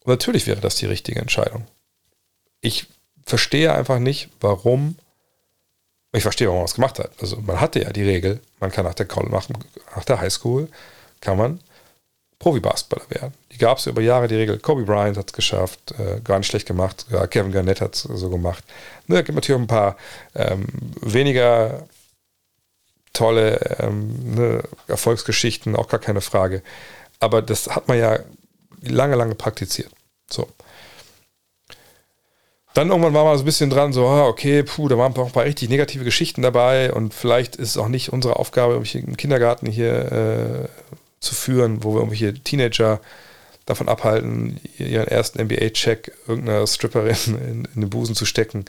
[0.00, 1.66] Und natürlich wäre das die richtige Entscheidung.
[2.60, 2.86] Ich
[3.24, 4.96] verstehe einfach nicht, warum.
[6.12, 7.12] Ich verstehe, warum man es gemacht hat.
[7.20, 10.68] Also man hatte ja die Regel, man kann nach der, nach, der Highschool
[11.20, 11.60] kann man
[12.38, 13.34] Profi-Basketballer werden.
[13.52, 14.58] Die gab es über Jahre, die Regel.
[14.58, 17.06] Kobe Bryant hat es geschafft, äh, gar nicht schlecht gemacht.
[17.10, 18.64] Ja, Kevin Garnett hat es so gemacht.
[19.08, 19.96] Ne, es gibt natürlich auch ein paar
[20.34, 20.66] ähm,
[21.00, 21.86] weniger
[23.18, 26.62] tolle ähm, ne, Erfolgsgeschichten, auch gar keine Frage.
[27.18, 28.20] Aber das hat man ja
[28.80, 29.90] lange, lange praktiziert.
[30.30, 30.46] So.
[32.74, 35.26] Dann irgendwann war man so ein bisschen dran, so, ah, okay, puh, da waren auch
[35.26, 39.00] ein paar richtig negative Geschichten dabei und vielleicht ist es auch nicht unsere Aufgabe, irgendwelche
[39.00, 40.68] im Kindergarten hier äh,
[41.18, 43.00] zu führen, wo wir irgendwelche Teenager
[43.66, 48.64] davon abhalten, ihren ersten NBA-Check irgendeiner Stripperin in, in, den Busen zu stecken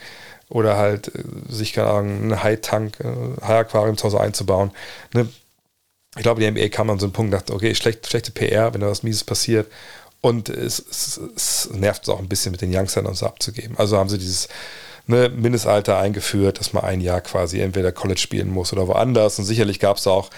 [0.50, 4.72] oder halt äh, sich, keine Ahnung, einen High-Tank, äh, High-Aquarium zu Hause einzubauen.
[5.14, 5.30] Ne?
[6.16, 8.82] Ich glaube, die NBA kam an so einen Punkt, dachte, okay, schlecht, schlechte PR, wenn
[8.82, 9.72] da was Mieses passiert.
[10.22, 13.78] Und es, es, es nervt es auch ein bisschen mit den Youngstern und so abzugeben.
[13.78, 14.50] Also haben sie dieses
[15.08, 19.40] ne, Mindestalter eingeführt, dass man ein Jahr quasi entweder College spielen muss oder woanders.
[19.40, 20.30] Und sicherlich gab es auch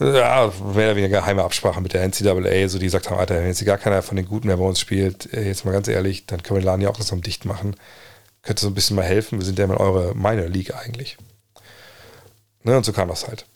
[0.00, 3.46] ja, mehr oder weniger geheime Absprache mit der NCAA, so die gesagt haben, Alter, wenn
[3.46, 6.26] jetzt gar keiner von den Guten mehr bei uns spielt, äh, jetzt mal ganz ehrlich,
[6.26, 7.76] dann können wir den Laden ja auch langsam dicht machen.
[8.42, 9.38] Könnte so ein bisschen mal helfen.
[9.38, 11.16] Wir sind ja in eure Minor League eigentlich.
[12.64, 13.46] Ne, und so kam das halt.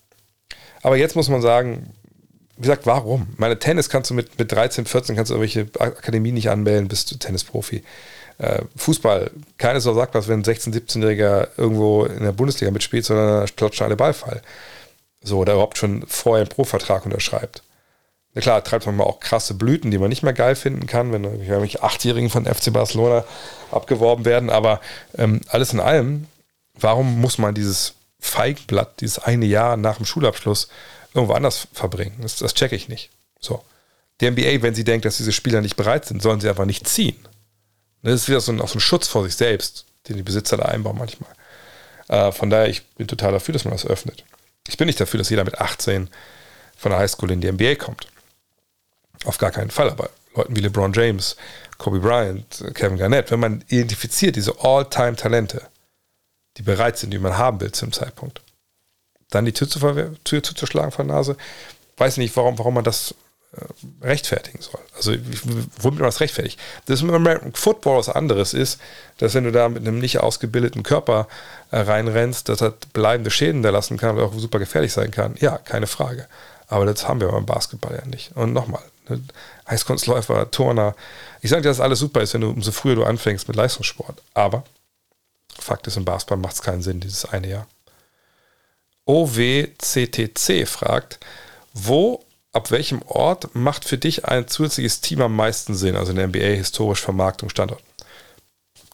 [0.82, 1.92] Aber jetzt muss man sagen,
[2.56, 3.28] wie gesagt, warum?
[3.36, 7.10] Meine Tennis kannst du mit, mit 13, 14 kannst du irgendwelche Akademie nicht anmelden, bist
[7.10, 7.82] du Tennisprofi.
[8.38, 13.04] Äh, Fußball, keines so sagt was, wenn ein 16-, 17-Jähriger irgendwo in der Bundesliga mitspielt,
[13.04, 14.42] sondern klatscht alle Ballfall.
[15.22, 17.62] So, oder überhaupt schon vorher einen Pro-Vertrag unterschreibt.
[18.36, 21.10] Na klar, treibt man mal auch krasse Blüten, die man nicht mehr geil finden kann,
[21.10, 23.24] wenn irgendwelche Achtjährigen von FC Barcelona
[23.70, 24.50] abgeworben werden.
[24.50, 24.82] Aber
[25.16, 26.26] ähm, alles in allem,
[26.74, 30.68] warum muss man dieses Feigblatt, dieses eine Jahr nach dem Schulabschluss
[31.14, 32.16] irgendwo anders verbringen?
[32.20, 33.08] Das, das checke ich nicht.
[33.40, 33.64] So.
[34.20, 36.86] Die NBA, wenn sie denkt, dass diese Spieler nicht bereit sind, sollen sie einfach nicht
[36.86, 37.16] ziehen.
[38.02, 40.58] Das ist wieder so ein, auch so ein Schutz vor sich selbst, den die Besitzer
[40.58, 41.30] da einbauen manchmal.
[42.08, 44.24] Äh, von daher, ich bin total dafür, dass man das öffnet.
[44.68, 46.10] Ich bin nicht dafür, dass jeder mit 18
[46.76, 48.08] von der Highschool in die NBA kommt.
[49.24, 51.36] Auf gar keinen Fall, aber Leuten wie LeBron James,
[51.78, 55.62] Kobe Bryant, Kevin Garnett, wenn man identifiziert diese All-Time-Talente,
[56.56, 58.40] die bereit sind, die man haben will zum Zeitpunkt,
[59.30, 59.80] dann die Tür, zu
[60.24, 61.36] Tür zuzuschlagen von der Nase,
[61.96, 63.14] weiß nicht, warum, warum man das
[63.52, 64.80] äh, rechtfertigen soll.
[64.94, 65.12] Also
[65.80, 66.58] womit man das rechtfertigt.
[66.86, 68.80] Das mit American Football was anderes ist,
[69.18, 71.28] dass wenn du da mit einem nicht ausgebildeten Körper
[71.70, 75.36] äh, reinrennst, dass das bleibende Schäden da lassen kann und auch super gefährlich sein kann.
[75.40, 76.28] Ja, keine Frage.
[76.68, 78.36] Aber das haben wir beim Basketball ja nicht.
[78.36, 79.22] Und nochmal, ne,
[79.64, 80.94] Eiskunstläufer, Turner.
[81.40, 84.22] Ich sage dir, dass alles super ist, wenn du umso früher du anfängst mit Leistungssport.
[84.34, 84.64] Aber
[85.58, 87.66] Fakt ist, im Basketball macht es keinen Sinn, dieses eine Jahr.
[89.06, 91.18] OWCTC fragt,
[91.72, 95.96] wo, ab welchem Ort macht für dich ein zusätzliches Team am meisten Sinn?
[95.96, 97.82] Also in der NBA historisch Vermarktung, Standort.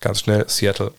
[0.01, 0.93] Ganz schnell, Seattle.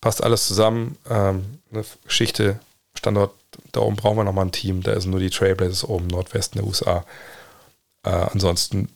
[0.00, 0.96] Passt alles zusammen.
[1.08, 2.58] Ähm, eine Geschichte,
[2.94, 3.34] Standort,
[3.72, 4.82] da oben brauchen wir nochmal ein Team.
[4.82, 7.04] Da sind nur die Trailblazers oben, Nordwesten der USA.
[8.04, 8.88] Äh, ansonsten,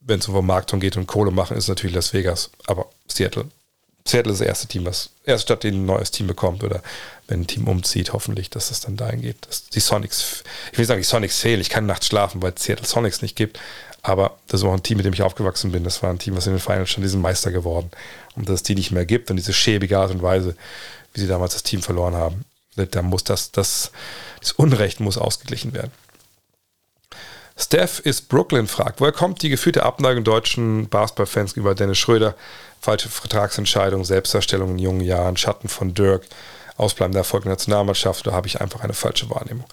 [0.00, 2.50] wenn es um Vermarktung geht und Kohle machen, ist natürlich Las Vegas.
[2.66, 3.46] Aber Seattle
[4.06, 6.82] Seattle ist das erste Team, was erst statt ein neues Team bekommt oder
[7.28, 9.46] wenn ein Team umzieht, hoffentlich, dass es dann dahin geht.
[9.46, 10.42] Dass die Sonics,
[10.72, 11.60] ich will sagen, die Sonics fehlen.
[11.60, 13.60] Ich kann nachts schlafen, weil es Seattle Sonics nicht gibt.
[14.02, 15.84] Aber das auch ein Team, mit dem ich aufgewachsen bin.
[15.84, 17.90] Das war ein Team, was in den Finals schon diesen Meister geworden.
[18.34, 20.56] Und dass es die nicht mehr gibt und diese schäbige Art und Weise,
[21.12, 22.44] wie sie damals das Team verloren haben,
[22.76, 23.92] da muss das, das,
[24.40, 25.92] das Unrecht muss ausgeglichen werden.
[27.60, 32.34] Steph ist Brooklyn fragt, woher kommt die gefühlte Abneigung deutschen Basketballfans über Dennis Schröder?
[32.80, 36.26] Falsche Vertragsentscheidung, Selbstdarstellung in jungen Jahren, Schatten von Dirk,
[36.78, 39.66] ausbleibender Erfolg in der Nationalmannschaft, da habe ich einfach eine falsche Wahrnehmung.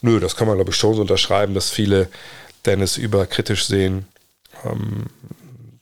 [0.00, 2.08] Nö, das kann man glaube ich schon so unterschreiben, dass viele
[2.64, 4.08] Dennis überkritisch sehen.
[4.64, 5.06] Ähm,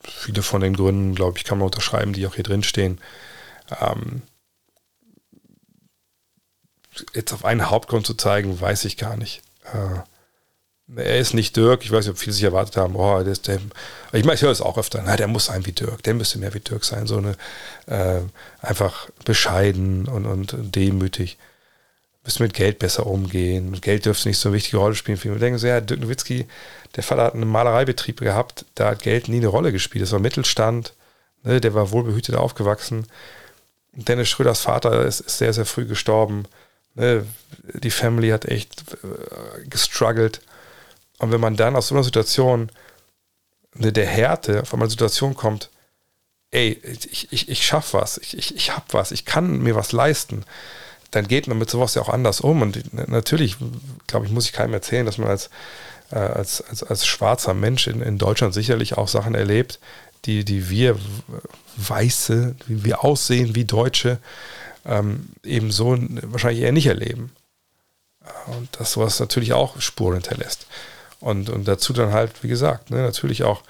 [0.03, 3.01] viele von den Gründen, glaube ich, kann man unterschreiben, die auch hier drin stehen.
[3.81, 4.23] Ähm,
[7.15, 9.43] jetzt auf einen Hauptgrund zu zeigen, weiß ich gar nicht.
[9.73, 10.01] Äh,
[10.97, 11.85] er ist nicht Dirk.
[11.85, 13.61] Ich weiß nicht, ob viele sich erwartet haben, oh, der ist der.
[14.13, 15.03] Ich meine, ich höre es auch öfter.
[15.05, 16.03] Na, der muss sein wie Dirk.
[16.03, 17.07] Der müsste mehr wie Dirk sein.
[17.07, 17.37] So eine
[17.87, 18.21] äh,
[18.61, 21.39] einfach bescheiden und, und demütig.
[22.25, 23.81] Müsste mit Geld besser umgehen.
[23.81, 25.19] Geld dürfte nicht so eine wichtige Rolle spielen.
[25.19, 26.47] Viele denken so, ja, Dirk Nowitzki,
[26.95, 28.65] der Vater hat einen Malereibetrieb gehabt.
[28.75, 30.03] Da hat Geld nie eine Rolle gespielt.
[30.03, 30.95] Das war Mittelstand.
[31.43, 33.07] Ne, der war wohlbehütet aufgewachsen.
[33.95, 36.45] Dennis Schröders Vater ist, ist sehr, sehr früh gestorben.
[36.95, 37.27] Ne,
[37.75, 40.41] die Family hat echt äh, gestruggelt
[41.23, 42.71] und wenn man dann aus so einer Situation
[43.75, 45.71] der Härte von einer Situation kommt,
[46.51, 49.93] ey, ich, ich, ich schaff was, ich, ich, ich hab was, ich kann mir was
[49.93, 50.45] leisten,
[51.13, 52.61] dann geht man mit sowas ja auch anders um.
[52.61, 53.57] Und natürlich,
[54.09, 55.49] glaube ich, muss ich keinem erzählen, dass man als,
[56.11, 59.79] äh, als, als, als schwarzer Mensch in, in Deutschland sicherlich auch Sachen erlebt,
[60.25, 60.99] die, die wir
[61.77, 64.19] Weiße, wie wir aussehen wie Deutsche,
[64.85, 67.31] ähm, eben so wahrscheinlich eher nicht erleben.
[68.47, 70.67] Und dass sowas natürlich auch Spuren hinterlässt.
[71.23, 73.63] Und, und dazu dann halt, wie gesagt, ne, natürlich auch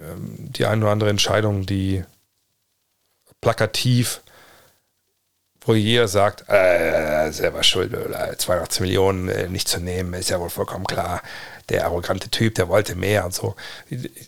[0.00, 2.04] ähm, die eine oder andere Entscheidung, die
[3.40, 4.20] plakativ,
[5.62, 10.48] wo jeder sagt, äh, selber schuld, 82 Millionen äh, nicht zu nehmen, ist ja wohl
[10.48, 11.20] vollkommen klar.
[11.68, 13.56] Der arrogante Typ, der wollte mehr und so.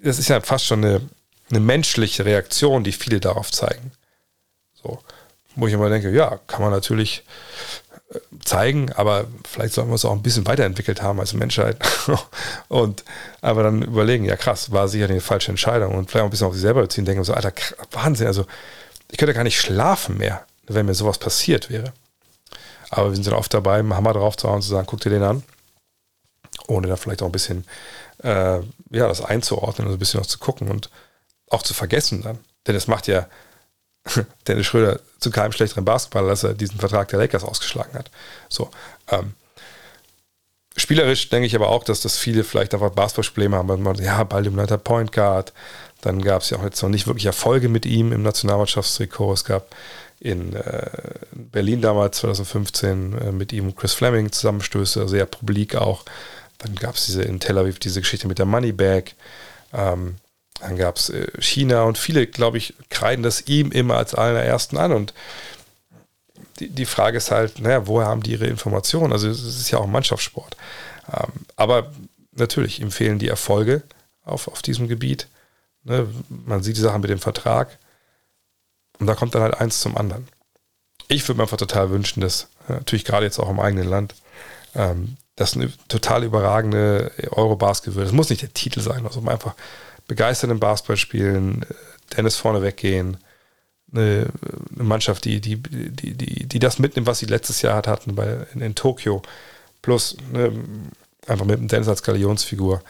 [0.03, 1.01] Das ist ja fast schon eine,
[1.51, 3.93] eine menschliche Reaktion, die viele darauf zeigen.
[4.83, 4.99] So,
[5.55, 7.23] wo ich immer denke, ja, kann man natürlich
[8.43, 11.77] zeigen, aber vielleicht sollen wir uns auch ein bisschen weiterentwickelt haben als Menschheit.
[12.69, 13.05] und
[13.43, 16.47] aber dann überlegen, ja krass, war sicher eine falsche Entscheidung und vielleicht auch ein bisschen
[16.47, 17.53] auf sich selber beziehen, denken so, Alter,
[17.93, 18.47] Wahnsinn, also
[19.11, 21.93] ich könnte gar nicht schlafen mehr, wenn mir sowas passiert wäre.
[22.91, 25.01] Aber wir sind dann oft dabei, einen Hammer drauf zu hauen und zu sagen, guck
[25.01, 25.43] dir den an.
[26.67, 27.65] Ohne da vielleicht auch ein bisschen
[28.23, 28.59] äh,
[28.91, 30.91] ja, das einzuordnen und ein bisschen auch zu gucken und
[31.51, 32.39] auch zu vergessen dann.
[32.67, 33.27] Denn es macht ja
[34.47, 38.11] Dennis Schröder zu keinem schlechteren Basketballer, dass er diesen Vertrag der Lakers ausgeschlagen hat.
[38.49, 38.71] So.
[39.11, 39.35] Ähm,
[40.77, 43.83] spielerisch denke ich aber auch, dass das viele vielleicht einfach Basketballprobleme haben.
[43.83, 45.53] Man, ja, bald im Leiter Point Guard.
[46.01, 49.33] Dann gab es ja auch jetzt noch nicht wirklich Erfolge mit ihm im Nationalmannschaftstrikot.
[49.33, 49.75] Es gab
[50.21, 50.91] in äh,
[51.33, 56.05] Berlin damals 2015 äh, mit ihm Chris Fleming Zusammenstöße, sehr publik auch.
[56.59, 59.13] Dann gab es diese in Tel Aviv diese Geschichte mit der Moneybag.
[59.73, 60.17] Ähm,
[60.61, 64.77] dann gab es äh, China und viele, glaube ich, kreiden das ihm immer als allerersten
[64.77, 64.93] an.
[64.93, 65.15] Und
[66.59, 69.13] die, die Frage ist halt, naja, woher haben die ihre Informationen?
[69.13, 70.57] Also es ist ja auch ein Mannschaftssport.
[71.13, 71.93] Ähm, aber
[72.33, 73.83] natürlich, ihm fehlen die Erfolge
[74.25, 75.29] auf, auf diesem Gebiet.
[75.85, 76.09] Ne?
[76.29, 77.79] Man sieht die Sachen mit dem Vertrag.
[78.99, 80.27] Und da kommt dann halt eins zum anderen.
[81.07, 84.15] Ich würde mir einfach total wünschen, dass, äh, natürlich gerade jetzt auch im eigenen Land,
[84.75, 88.07] ähm, dass eine total überragende Eurobasket wird.
[88.07, 89.55] Das muss nicht der Titel sein, also einfach
[90.09, 91.65] begeistert im Basketball spielen,
[92.17, 93.19] Dennis vorne weggehen,
[93.93, 94.27] eine,
[94.75, 98.47] eine, Mannschaft, die, die, die, die, die das mitnimmt, was sie letztes Jahr hatten bei,
[98.53, 99.23] in, in Tokio,
[99.81, 100.53] plus ne,
[101.27, 102.83] einfach mit dem Dennis als Galionsfigur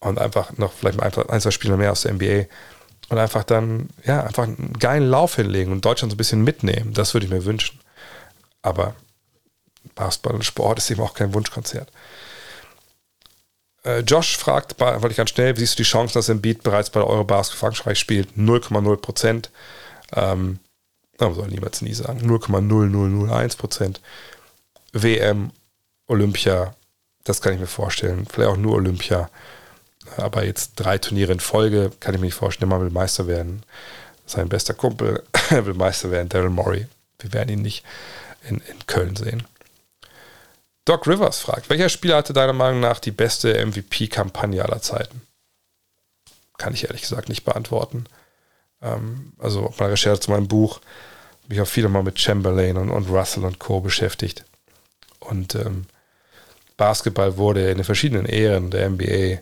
[0.00, 2.46] und einfach noch vielleicht ein, ein, zwei Spieler mehr aus der NBA
[3.08, 6.92] und einfach dann, ja, einfach einen geilen Lauf hinlegen und Deutschland so ein bisschen mitnehmen.
[6.92, 7.78] Das würde ich mir wünschen.
[8.62, 8.94] Aber
[9.94, 11.90] Basketball und Sport ist eben auch kein Wunschkonzert.
[13.86, 16.90] Äh, Josh fragt, weil ich ganz schnell, wie siehst du die Chancen, dass Embiid bereits
[16.90, 18.30] bei der Eurobasket Frankreich spielt?
[18.36, 19.50] 0,0 Prozent.
[20.12, 20.58] Ähm,
[21.18, 22.20] soll niemals nie sagen.
[22.20, 24.00] 0,0001 Prozent.
[24.92, 25.52] WM,
[26.08, 26.74] Olympia,
[27.24, 28.26] das kann ich mir vorstellen.
[28.30, 29.30] Vielleicht auch nur Olympia.
[30.16, 32.70] Aber jetzt drei Turniere in Folge kann ich mir nicht vorstellen.
[32.70, 33.62] Man will Meister werden.
[34.26, 36.86] Sein bester Kumpel will Meister werden, Daryl Morey.
[37.20, 37.84] Wir werden ihn nicht
[38.48, 39.44] in, in Köln sehen.
[40.86, 45.20] Doc Rivers fragt, welcher Spieler hatte deiner Meinung nach die beste MVP-Kampagne aller Zeiten?
[46.58, 48.06] Kann ich ehrlich gesagt nicht beantworten.
[48.80, 50.80] Ähm, also auf meiner Recherche zu meinem Buch
[51.42, 53.80] habe ich auch viel mal mit Chamberlain und, und Russell und Co.
[53.80, 54.44] beschäftigt.
[55.18, 55.86] Und ähm,
[56.76, 59.40] Basketball wurde in den verschiedenen Ehren der NBA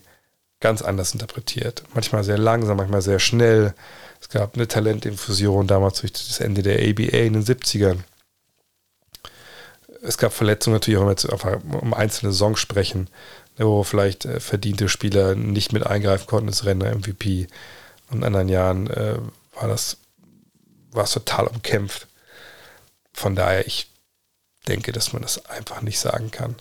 [0.61, 1.83] ganz anders interpretiert.
[1.93, 3.75] Manchmal sehr langsam, manchmal sehr schnell.
[4.19, 7.99] Es gab eine Talentinfusion damals durch das Ende der ABA in den 70ern
[10.05, 13.09] es gab Verletzungen natürlich wenn wir jetzt einfach um einzelne Songs sprechen,
[13.57, 17.49] wo vielleicht äh, verdiente Spieler nicht mit eingreifen konnten ins Rennen MVP.
[18.11, 19.17] Und in anderen Jahren äh,
[19.55, 19.97] war das
[20.93, 22.07] war es total umkämpft.
[23.13, 23.91] Von daher, ich
[24.69, 26.55] denke, dass man das einfach nicht sagen kann.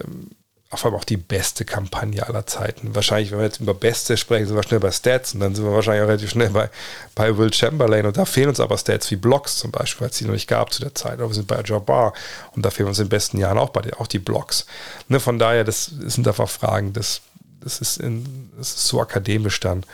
[0.00, 0.30] Ähm,
[0.70, 2.94] auf einmal auch die beste Kampagne aller Zeiten.
[2.94, 5.64] Wahrscheinlich, wenn wir jetzt über Beste sprechen, sind wir schnell bei Stats und dann sind
[5.64, 6.68] wir wahrscheinlich auch relativ schnell bei,
[7.14, 10.18] bei Will Chamberlain und da fehlen uns aber Stats wie Blocks zum Beispiel, weil es
[10.18, 11.14] die noch nicht gab zu der Zeit.
[11.14, 12.12] Aber wir sind bei Jabbar
[12.54, 14.66] und da fehlen uns in den besten Jahren auch, bei auch die Blocks.
[15.08, 17.22] Ne, von daher, das, sind einfach Fragen, das,
[17.60, 19.84] das, ist in, das ist so akademisch dann.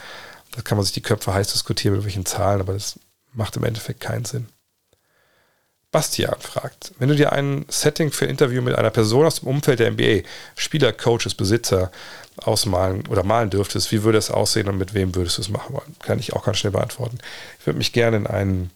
[0.57, 2.99] Da kann man sich die Köpfe heiß diskutieren mit welchen Zahlen, aber das
[3.33, 4.49] macht im Endeffekt keinen Sinn.
[5.95, 9.49] Bastian fragt, wenn du dir ein Setting für ein Interview mit einer Person aus dem
[9.49, 11.93] Umfeld der NBA, Spieler, Coaches, Besitzer
[12.43, 15.73] ausmalen oder malen dürftest, wie würde es aussehen und mit wem würdest du es machen
[15.73, 15.95] wollen?
[16.03, 17.19] Kann ich auch ganz schnell beantworten.
[17.61, 18.71] Ich würde mich gerne in einen,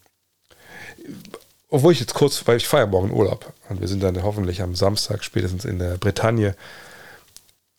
[1.69, 4.77] obwohl ich jetzt kurz, weil ich feiere morgen Urlaub und wir sind dann hoffentlich am
[4.77, 6.55] Samstag spätestens in der Bretagne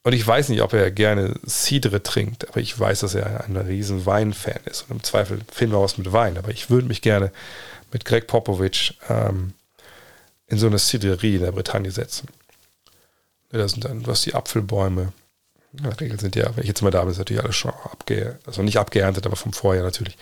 [0.04, 3.56] und ich weiß nicht, ob er gerne Cidre trinkt, aber ich weiß, dass er ein,
[3.56, 6.90] ein riesen Weinfan ist und im Zweifel finden wir was mit Wein, aber ich würde
[6.90, 7.32] mich gerne
[7.92, 9.54] mit Greg Popovich ähm,
[10.48, 12.28] in so eine Cidrerie in der Bretagne setzen.
[13.50, 15.12] Da sind dann, was die Apfelbäume.
[15.74, 17.72] In der Regel sind ja, wenn ich jetzt mal da bin, ist natürlich alles schon
[17.72, 20.18] abge, also nicht abgeerntet, aber vom Vorjahr natürlich.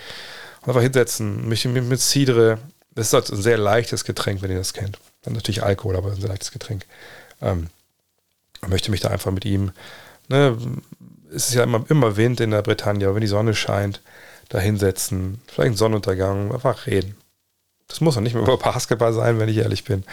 [0.61, 2.57] Und einfach hinsetzen, mich mit, mit Cidre,
[2.95, 4.99] das ist halt ein sehr leichtes Getränk, wenn ihr das kennt.
[5.21, 6.85] Dann natürlich Alkohol, aber ein sehr leichtes Getränk.
[7.41, 7.67] Ähm,
[8.65, 9.71] möchte mich da einfach mit ihm,
[10.29, 10.57] ne,
[11.33, 14.01] es ist ja immer, immer Wind in der Bretagne, aber wenn die Sonne scheint,
[14.49, 17.15] da hinsetzen, vielleicht ein Sonnenuntergang, einfach reden.
[17.87, 20.03] Das muss auch nicht mehr über Basketball sein, wenn ich ehrlich bin.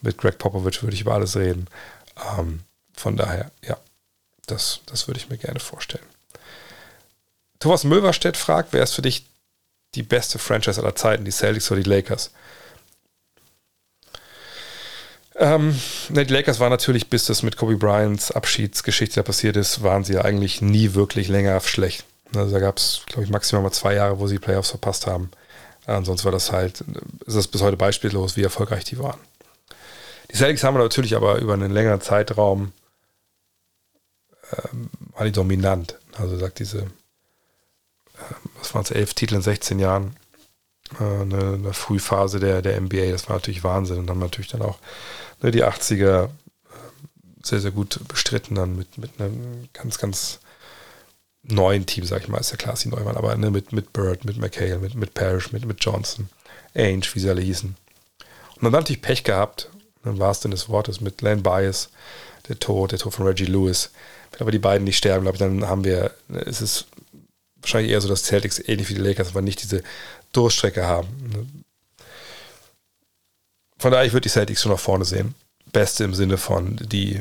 [0.00, 1.66] Mit Greg Popovich würde ich über alles reden.
[2.38, 2.60] Ähm,
[2.94, 3.76] von daher, ja,
[4.46, 6.04] das, das würde ich mir gerne vorstellen.
[7.60, 9.26] Thomas Möverstedt fragt, wer ist für dich
[9.94, 12.30] die beste Franchise aller Zeiten, die Celtics oder die Lakers?
[15.36, 20.04] Ähm, die Lakers waren natürlich, bis das mit Kobe Bryants Abschiedsgeschichte da passiert ist, waren
[20.04, 22.04] sie ja eigentlich nie wirklich länger schlecht.
[22.34, 25.30] Also da gab es, glaube ich, maximal mal zwei Jahre, wo sie Playoffs verpasst haben.
[25.88, 26.84] Ansonsten war das halt,
[27.26, 29.18] ist das bis heute beispiellos, wie erfolgreich die waren.
[30.30, 32.72] Die Celtics haben natürlich aber über einen längeren Zeitraum
[34.52, 35.98] ähm, war die dominant.
[36.16, 36.86] Also sagt diese, äh,
[38.58, 40.16] was waren es, elf Titel in 16 Jahren,
[40.98, 43.98] äh, eine, eine, Frühphase der, der NBA, das war natürlich Wahnsinn.
[43.98, 44.78] Und dann natürlich dann auch
[45.42, 46.28] ne, die 80er äh,
[47.42, 50.40] sehr, sehr gut bestritten, dann mit, mit einem ganz, ganz
[51.48, 53.92] neuen Team, sag ich mal, ist ja klar, sie neu waren, aber ne, mit, mit
[53.92, 56.28] Bird, mit McHale, mit, mit Parrish, mit, mit Johnson,
[56.74, 57.74] Ainge, wie sie alle hießen.
[58.56, 59.70] Und dann natürlich Pech gehabt,
[60.04, 61.90] dann war es denn des Wortes, mit Len Bias,
[62.48, 63.90] der Tod, der Tod von Reggie Lewis.
[64.32, 66.86] Wenn aber die beiden nicht sterben, glaube ich, dann haben wir, es ist
[67.60, 69.82] wahrscheinlich eher so, dass Celtics ähnlich wie die Lakers aber nicht diese
[70.32, 71.08] Durchstrecke haben.
[73.78, 75.34] Von daher, ich würde die Celtics schon nach vorne sehen.
[75.72, 77.20] Beste im Sinne von, die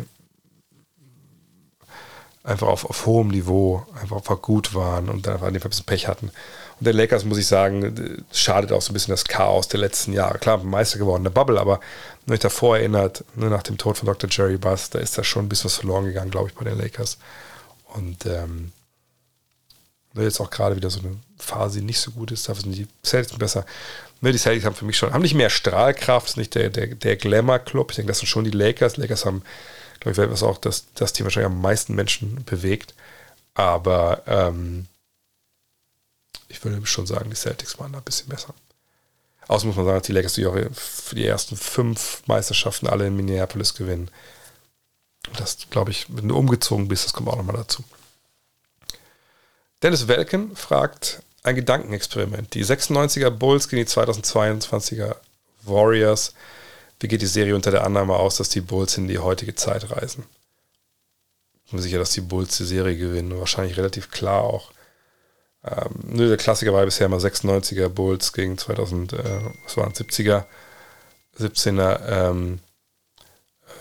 [2.47, 6.07] einfach auf, auf hohem Niveau einfach, einfach gut waren und dann einfach ein bisschen Pech
[6.07, 6.31] hatten.
[6.79, 10.13] Und den Lakers, muss ich sagen, schadet auch so ein bisschen das Chaos der letzten
[10.13, 10.39] Jahre.
[10.39, 11.81] Klar, Meister geworden, eine Bubble, aber
[12.25, 14.29] wenn euch davor erinnert, ne, nach dem Tod von Dr.
[14.29, 16.77] Jerry Buss, da ist da schon ein bisschen was verloren gegangen, glaube ich, bei den
[16.77, 17.17] Lakers.
[17.93, 18.71] Und ähm,
[20.13, 22.75] ne, jetzt auch gerade wieder so eine Phase, die nicht so gut ist, dafür sind
[22.75, 23.65] die Celtics besser.
[24.21, 26.87] Ne, die Celtics haben für mich schon, haben nicht mehr Strahlkraft, ist nicht der, der,
[26.87, 27.91] der Glamour-Club.
[27.91, 28.95] Ich denke, das sind schon die Lakers.
[28.95, 29.41] Lakers haben,
[30.13, 32.93] glaube ich, was auch das, das Team wahrscheinlich am meisten Menschen bewegt.
[33.53, 34.87] Aber ähm,
[36.47, 38.53] ich würde schon sagen, die Celtics waren da ein bisschen besser.
[39.47, 43.07] Außerdem muss man sagen, dass die Lakers die auch für die ersten fünf Meisterschaften alle
[43.07, 44.11] in Minneapolis gewinnen.
[45.37, 47.83] Das, glaube ich, wenn du umgezogen bist, das kommt auch nochmal dazu.
[49.83, 52.53] Dennis Welken fragt ein Gedankenexperiment.
[52.53, 55.15] Die 96er Bulls gegen die 2022er
[55.63, 56.33] Warriors.
[56.99, 59.91] Wie geht die Serie unter der Annahme aus, dass die Bulls in die heutige Zeit
[59.91, 60.25] reisen?
[61.65, 63.37] Ich bin sicher, dass die Bulls die Serie gewinnen.
[63.37, 64.71] Wahrscheinlich relativ klar auch.
[65.63, 70.45] Ähm, der Klassiker war bisher immer 96er Bulls gegen 2000, äh, was waren 70er,
[71.37, 72.59] 17er ähm,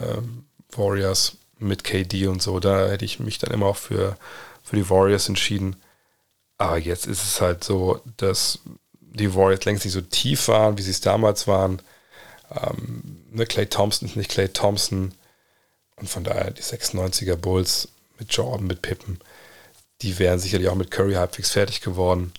[0.00, 2.60] ähm, Warriors mit KD und so.
[2.60, 4.16] Da hätte ich mich dann immer auch für,
[4.62, 5.76] für die Warriors entschieden.
[6.58, 8.58] Aber jetzt ist es halt so, dass
[9.00, 11.80] die Warriors längst nicht so tief waren, wie sie es damals waren.
[12.50, 15.12] Ähm, ne, Clay Thompson ist nicht Clay Thompson.
[15.96, 17.88] Und von daher die 96er Bulls
[18.18, 19.18] mit Jordan, mit Pippen
[20.02, 22.32] die wären sicherlich auch mit Curry halbwegs fertig geworden.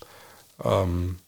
[0.62, 1.18] Ähm,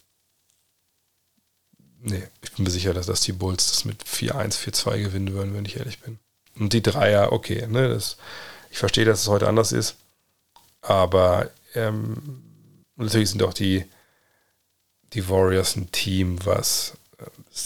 [2.01, 5.55] nee, ich bin mir sicher, dass, dass die Bulls das mit 4-1, 4-2 gewinnen würden,
[5.55, 6.19] wenn ich ehrlich bin.
[6.59, 8.17] Und die Dreier, okay, ne, das,
[8.71, 9.97] ich verstehe, dass es heute anders ist,
[10.83, 12.43] aber ähm,
[12.97, 13.85] natürlich sind auch die,
[15.13, 16.95] die Warriors ein Team, was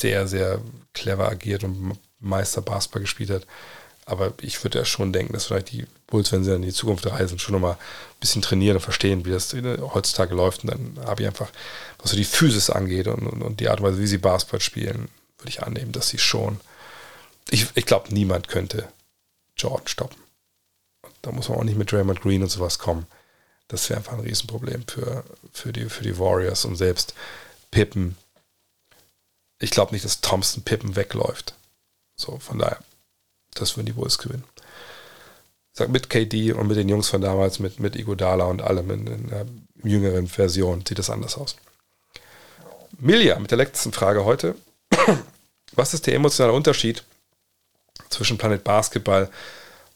[0.00, 0.60] sehr, sehr
[0.92, 3.46] clever agiert und Meister Basketball gespielt hat.
[4.06, 6.74] Aber ich würde ja schon denken, dass vielleicht die Bulls, wenn sie dann in die
[6.74, 10.64] Zukunft reisen, schon nochmal ein bisschen trainieren und verstehen, wie das heutzutage läuft.
[10.64, 11.50] Und dann habe ich einfach,
[11.98, 14.60] was so die Physis angeht und, und, und die Art und Weise, wie sie Basketball
[14.60, 16.60] spielen, würde ich annehmen, dass sie schon.
[17.50, 18.88] Ich, ich glaube, niemand könnte
[19.56, 20.16] Jordan stoppen.
[21.22, 23.06] Da muss man auch nicht mit Draymond Green und sowas kommen.
[23.68, 27.14] Das wäre einfach ein Riesenproblem für, für, die, für die Warriors und selbst
[27.70, 28.16] Pippen.
[29.58, 31.54] Ich glaube nicht, dass Thompson Pippen wegläuft.
[32.16, 32.78] So, von daher
[33.54, 34.44] das würden die Bulls gewinnen.
[35.72, 39.06] Sag mit KD und mit den Jungs von damals, mit, mit Igodala und allem in,
[39.06, 39.46] in der
[39.82, 41.56] jüngeren Version sieht das anders aus.
[42.98, 44.54] Milja mit der letzten Frage heute.
[45.72, 47.02] Was ist der emotionale Unterschied
[48.08, 49.28] zwischen Planet Basketball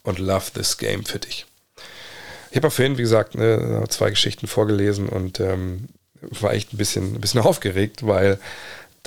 [0.02, 1.46] und Love This Game für dich?
[2.50, 5.88] Ich habe vorhin, wie gesagt, ne, zwei Geschichten vorgelesen und ähm,
[6.20, 8.40] war echt ein bisschen, ein bisschen aufgeregt, weil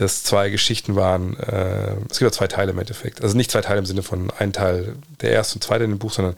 [0.02, 1.38] das zwei Geschichten waren.
[1.38, 3.22] Äh, es gibt ja zwei Teile im Endeffekt.
[3.22, 5.99] Also nicht zwei Teile im Sinne von ein Teil der erste und zweite in dem
[5.99, 6.36] Buch, sondern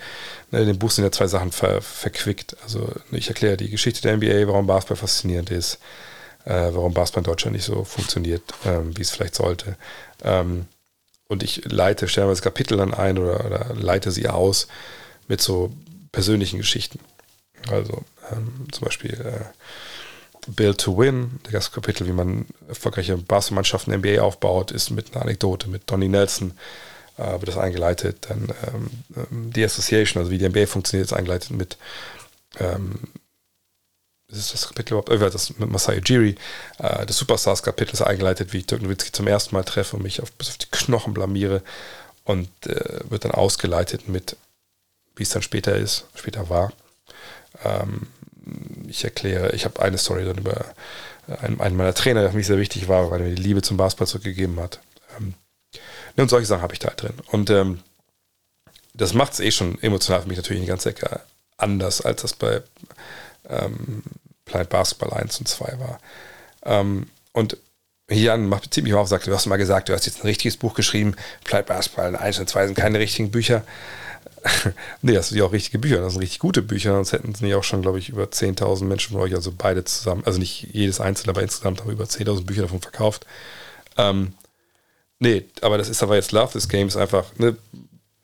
[0.52, 2.58] ne, in dem Buch sind ja zwei Sachen ver, verquickt.
[2.64, 5.76] Also ich erkläre die Geschichte der NBA, warum Basketball faszinierend ist,
[6.44, 9.78] äh, warum Basketball in Deutschland nicht so funktioniert, ähm, wie es vielleicht sollte.
[10.24, 10.66] Ähm,
[11.30, 14.68] und ich leite stellenweise Kapitel dann ein oder, oder leite sie aus
[15.30, 15.72] mit so
[16.12, 17.00] persönlichen Geschichten.
[17.72, 19.46] Also ähm, zum Beispiel äh,
[20.48, 25.70] Build to Win, das Kapitel, wie man erfolgreiche Basketballmannschaften NBA aufbaut, ist mit einer Anekdote
[25.70, 26.54] mit Donny Nelson,
[27.18, 28.28] äh, wird das eingeleitet.
[28.30, 31.78] Dann ähm, ähm die Association, also wie die NBA funktioniert, ist eingeleitet mit
[32.60, 33.00] ähm,
[34.38, 36.36] ist das Kapitel überhaupt, äh, das mit Masai Ujiri,
[36.80, 40.22] äh, das Superstars-Kapitel ist eingeleitet, wie ich Dirk Nowitzki zum ersten Mal treffe und mich
[40.22, 41.62] auf, bis auf die Knochen blamiere
[42.24, 44.36] und äh, wird dann ausgeleitet mit,
[45.16, 46.74] wie es dann später ist, später war.
[47.64, 48.08] Ähm,
[48.88, 50.66] ich erkläre, ich habe eine Story dann über
[51.42, 53.62] einen, einen, meiner Trainer, der für mich sehr wichtig war, weil er mir die Liebe
[53.62, 54.80] zum Basketball zurückgegeben hat.
[55.18, 55.34] Ähm,
[56.18, 57.14] und solche Sachen habe ich da drin.
[57.32, 57.80] Und ähm,
[58.94, 61.22] das macht es eh schon emotional für mich natürlich eine ganze Ecke
[61.58, 62.62] anders, als das bei
[63.50, 64.04] ähm,
[64.46, 66.00] Planet Basketball 1 und 2 war.
[66.66, 67.58] Ähm, und
[68.08, 70.28] wenn hier an, macht ziemlich auf, sagt, du hast mal gesagt, du hast jetzt ein
[70.28, 73.64] richtiges Buch geschrieben, bleibt Basketball, eins und zwei sind keine richtigen Bücher.
[75.02, 77.42] nee, das sind ja auch richtige Bücher, das sind richtig gute Bücher, sonst hätten es
[77.42, 80.68] nicht auch schon, glaube ich, über 10.000 Menschen von euch, also beide zusammen, also nicht
[80.74, 83.26] jedes einzelne, aber insgesamt haben wir über 10.000 Bücher davon verkauft.
[83.98, 84.34] Ähm,
[85.20, 87.56] nee, aber das ist aber jetzt Love This Game, ist einfach, ne,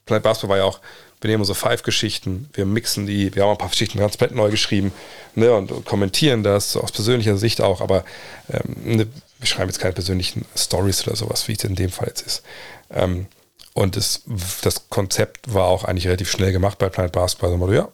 [0.05, 0.79] Planet Basketball war ja auch,
[1.21, 4.49] wir nehmen unsere Five-Geschichten, wir mixen die, wir haben ein paar Geschichten ganz komplett neu
[4.49, 4.91] geschrieben
[5.35, 8.03] ne, und, und, kommentieren das aus persönlicher Sicht auch, aber
[8.49, 9.07] ähm, ne,
[9.39, 12.43] wir schreiben jetzt keine persönlichen Stories oder sowas, wie es in dem Fall jetzt ist.
[12.91, 13.27] Ähm,
[13.73, 14.23] und das,
[14.61, 17.51] das Konzept war auch eigentlich relativ schnell gemacht bei Planet Basketball.
[17.53, 17.87] Also, ja,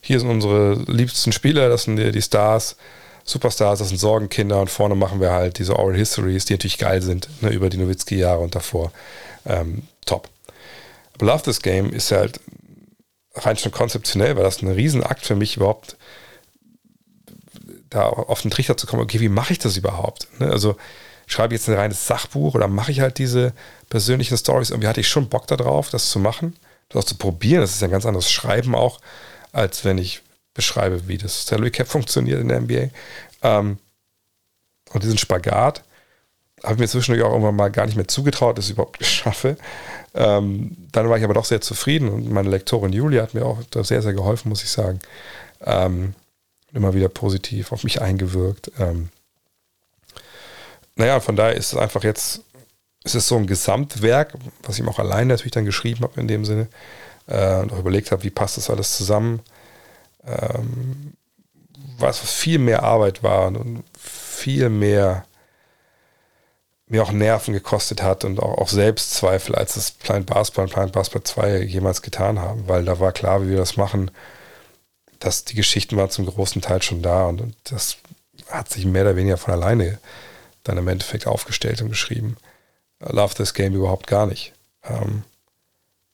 [0.00, 2.76] hier sind unsere liebsten Spieler, das sind die, Stars,
[3.24, 7.00] Superstars, das sind Sorgenkinder und vorne machen wir halt diese Oral Histories, die natürlich geil
[7.00, 8.92] sind, ne, über die Nowitzki-Jahre und davor.
[9.46, 10.28] Ähm, top.
[11.14, 12.40] Aber Love This Game ist halt
[13.34, 15.96] rein schon konzeptionell, war das ein Riesenakt für mich überhaupt,
[17.88, 20.28] da auf den Trichter zu kommen, okay, wie mache ich das überhaupt?
[20.38, 20.50] Ne?
[20.50, 20.76] Also
[21.26, 23.52] schreibe ich jetzt ein reines Sachbuch oder mache ich halt diese
[23.88, 24.70] persönlichen Stories?
[24.70, 26.56] Irgendwie hatte ich schon Bock darauf, das zu machen,
[26.88, 27.60] das auch zu probieren.
[27.60, 29.00] Das ist ja ein ganz anderes Schreiben auch,
[29.52, 30.22] als wenn ich
[30.54, 32.90] beschreibe, wie das Salary Cap funktioniert in der NBA.
[33.42, 33.78] Ähm,
[34.92, 35.82] und diesen Spagat
[36.62, 39.56] habe ich mir zwischendurch auch irgendwann mal gar nicht mehr zugetraut, dass ich überhaupt schaffe.
[40.14, 43.58] Ähm, dann war ich aber doch sehr zufrieden und meine Lektorin Julia hat mir auch
[43.82, 45.00] sehr, sehr geholfen, muss ich sagen.
[45.60, 46.14] Ähm,
[46.72, 48.70] immer wieder positiv auf mich eingewirkt.
[48.78, 49.08] Ähm,
[50.96, 52.42] naja, von daher ist es einfach jetzt,
[53.04, 56.44] es ist so ein Gesamtwerk, was ich auch alleine natürlich dann geschrieben habe in dem
[56.44, 56.68] Sinne
[57.26, 59.40] äh, und auch überlegt habe, wie passt das alles zusammen.
[60.26, 61.14] Ähm,
[61.98, 65.26] was viel mehr Arbeit war und viel mehr
[66.86, 70.92] mir auch Nerven gekostet hat und auch, auch Selbstzweifel, als das Planet Basketball und Planet
[70.92, 74.10] Basketball 2 jemals getan haben, weil da war klar, wie wir das machen,
[75.18, 77.96] dass die Geschichten waren zum großen Teil schon da und, und das
[78.50, 79.98] hat sich mehr oder weniger von alleine
[80.64, 82.36] dann im Endeffekt aufgestellt und geschrieben.
[83.00, 84.52] Love this game überhaupt gar nicht.
[84.82, 85.22] Ähm,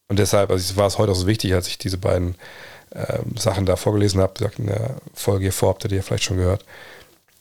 [0.08, 2.34] und deshalb also war es heute auch so wichtig, als ich diese beiden
[2.94, 6.36] ähm, Sachen da vorgelesen habe, in der Folge hier vor, habt ihr ja vielleicht schon
[6.36, 6.64] gehört,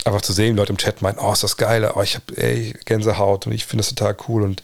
[0.06, 3.48] einfach zu sehen, Leute im Chat meinen, oh, ist das geil, oh, ich habe Gänsehaut
[3.48, 4.62] und ich finde das total cool und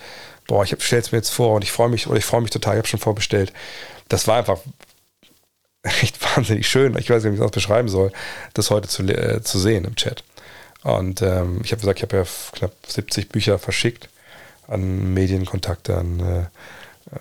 [0.48, 2.52] boah, ich stelle es mir jetzt vor und ich freue mich oder ich freue mich
[2.52, 3.52] total, ich habe schon vorbestellt.
[4.08, 4.60] Das war einfach
[6.02, 6.98] echt wahnsinnig schön.
[6.98, 8.12] Ich weiß nicht, wie ich das beschreiben soll,
[8.54, 10.24] das heute zu, äh, zu sehen im Chat.
[10.86, 14.08] Und ähm, ich habe gesagt, ich habe ja knapp 70 Bücher verschickt
[14.68, 16.46] an Medienkontakte, an äh,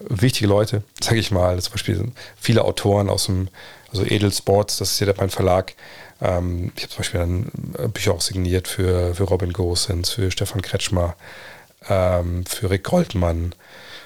[0.00, 1.58] wichtige Leute, sage ich mal.
[1.62, 3.48] Zum Beispiel viele Autoren aus dem,
[3.90, 5.72] also Edel Sports, das ist ja mein Verlag.
[6.20, 10.30] Ähm, ich habe zum Beispiel dann äh, Bücher auch signiert für, für Robin Gosens, für
[10.30, 11.16] Stefan Kretschmer,
[11.88, 13.54] ähm, für Rick Goldmann,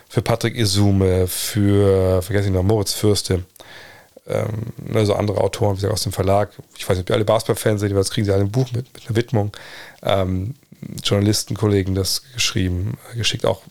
[0.09, 3.43] für Patrick Isume, für, vergesse ich noch, Moritz Fürste
[4.29, 6.51] ähm, also andere Autoren, wie gesagt, aus dem Verlag.
[6.77, 8.93] Ich weiß nicht, ob ihr alle Basketball-Fans seid, das kriegen sie alle ein Buch mit,
[8.95, 9.57] mit einer Widmung.
[10.03, 10.55] Ähm,
[11.03, 13.63] Journalistenkollegen das geschrieben, geschickt auch.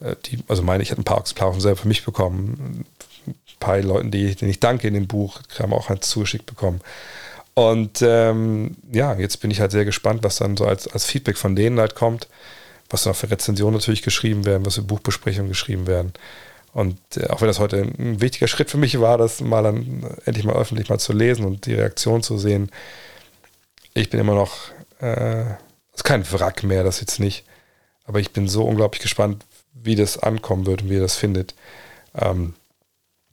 [0.00, 2.84] Äh, die, also meine, ich hatte ein paar Exemplare selber für mich bekommen.
[3.26, 6.80] Ein paar Leuten, die, denen ich danke in dem Buch, haben auch eins zugeschickt bekommen.
[7.54, 11.36] Und ähm, ja, jetzt bin ich halt sehr gespannt, was dann so als, als Feedback
[11.36, 12.28] von denen halt kommt,
[12.88, 16.14] was dann für Rezensionen natürlich geschrieben werden, was für Buchbesprechungen geschrieben werden.
[16.72, 20.16] Und äh, auch wenn das heute ein wichtiger Schritt für mich war, das mal dann
[20.24, 22.70] endlich mal öffentlich mal zu lesen und die Reaktion zu sehen,
[23.94, 24.56] ich bin immer noch,
[25.00, 25.44] äh,
[25.94, 27.44] ist kein Wrack mehr, das jetzt nicht.
[28.04, 29.44] Aber ich bin so unglaublich gespannt,
[29.74, 31.54] wie das ankommen wird und wie ihr das findet.
[32.14, 32.54] Ähm,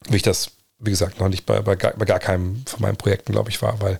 [0.07, 2.97] wie ich das, wie gesagt, noch nicht bei, bei, gar, bei gar keinem von meinen
[2.97, 3.99] Projekten, glaube ich, war, weil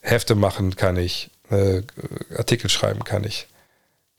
[0.00, 1.82] Hefte machen kann ich, äh,
[2.36, 3.48] Artikel schreiben kann ich,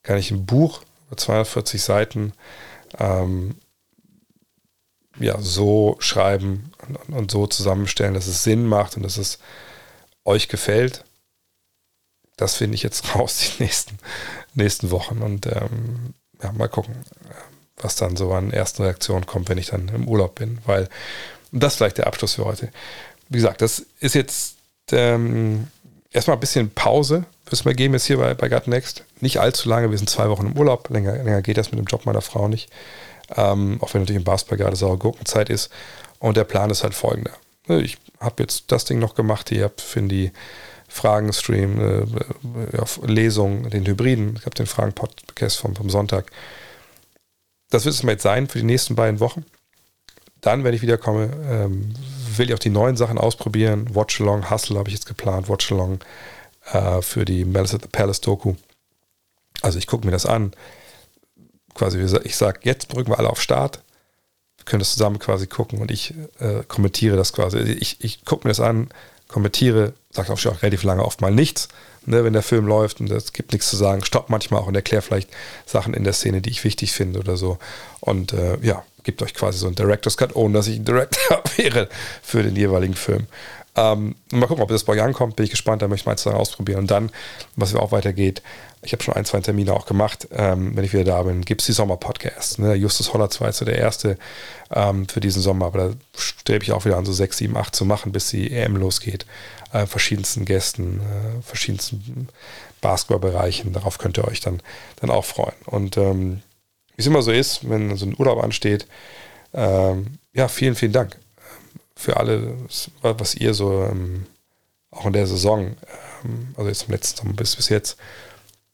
[0.04, 2.34] kann ich ein Buch über 240 Seiten
[3.00, 3.56] ähm,
[5.20, 9.40] ja, so schreiben und, und, so zusammenstellen, dass es Sinn macht und dass es
[10.24, 11.04] euch gefällt.
[12.38, 13.98] Das finde ich jetzt raus die nächsten,
[14.54, 16.96] nächsten Wochen und ähm, ja, mal gucken,
[17.78, 20.90] was dann so an ersten Reaktionen kommt, wenn ich dann im Urlaub bin, weil
[21.52, 22.72] das vielleicht der Abschluss für heute.
[23.30, 24.58] Wie gesagt, das ist jetzt
[24.92, 25.68] ähm,
[26.12, 29.04] erstmal ein bisschen Pause, es mal geben jetzt hier bei, bei Gut Next.
[29.22, 31.86] Nicht allzu lange, wir sind zwei Wochen im Urlaub, länger, länger geht das mit dem
[31.86, 32.70] Job meiner Frau nicht.
[33.36, 35.70] Ähm, auch wenn natürlich im Basketball gerade saure Gurkenzeit ist.
[36.20, 37.34] Und der Plan ist halt folgender.
[37.68, 39.52] Ich habe jetzt das Ding noch gemacht.
[39.52, 40.32] Ich habe für die
[40.88, 44.36] Fragen-Stream, äh, ja, Lesung, den Hybriden.
[44.38, 46.32] Ich habe den Fragen-Podcast vom, vom Sonntag.
[47.70, 49.46] Das wird es mal jetzt sein für die nächsten beiden Wochen.
[50.42, 51.94] Dann, wenn ich wiederkomme, ähm,
[52.38, 53.94] will ich auch die neuen Sachen ausprobieren.
[53.96, 55.50] Watch-Along, Hustle habe ich jetzt geplant.
[55.50, 56.00] Watch-Along
[56.72, 58.54] äh, für die Malice at the Palace Doku.
[59.62, 60.54] Also ich gucke mir das an
[61.76, 63.82] quasi, ich sage, jetzt drücken wir alle auf Start,
[64.58, 67.60] wir können das zusammen quasi gucken und ich äh, kommentiere das quasi.
[67.60, 68.90] Ich, ich gucke mir das an,
[69.28, 71.68] kommentiere, sage auch schon relativ lange oft mal nichts,
[72.06, 74.76] ne, wenn der Film läuft und es gibt nichts zu sagen, stopp manchmal auch und
[74.76, 75.30] erkläre vielleicht
[75.66, 77.58] Sachen in der Szene, die ich wichtig finde oder so.
[78.00, 81.44] Und äh, ja, gibt euch quasi so einen Director's Cut, ohne dass ich ein Director
[81.58, 81.90] wäre
[82.22, 83.28] für den jeweiligen Film.
[83.78, 86.18] Ähm, mal gucken, ob das bei euch ankommt, bin ich gespannt, da möchte ich mal
[86.18, 86.80] zwei ausprobieren.
[86.80, 87.12] Und dann,
[87.56, 88.42] was auch weitergeht,
[88.82, 91.62] ich habe schon ein, zwei Termine auch gemacht, ähm, wenn ich wieder da bin, gibt
[91.62, 92.58] es die Sommer-Podcasts.
[92.58, 92.76] Ne?
[92.76, 94.18] Justus Holler war jetzt so der erste
[94.72, 97.76] ähm, für diesen Sommer, aber da strebe ich auch wieder an, so sechs, sieben, acht
[97.76, 99.26] zu machen, bis die EM losgeht.
[99.74, 102.30] Äh, verschiedensten Gästen, äh, verschiedensten
[102.80, 104.62] Basketballbereichen, darauf könnt ihr euch dann,
[105.02, 105.56] dann auch freuen.
[105.66, 106.42] Und ähm,
[106.96, 108.88] wie es immer so ist, wenn so ein Urlaub ansteht,
[109.54, 111.18] ähm, ja, vielen, vielen Dank
[111.98, 114.26] für alles, was ihr so ähm,
[114.92, 115.76] auch in der Saison,
[116.24, 117.98] ähm, also jetzt im letzten Sommer bis, bis jetzt,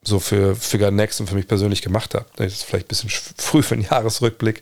[0.03, 2.39] so für, God Next und für mich persönlich gemacht habt.
[2.39, 4.61] Das ist vielleicht ein bisschen früh für einen Jahresrückblick,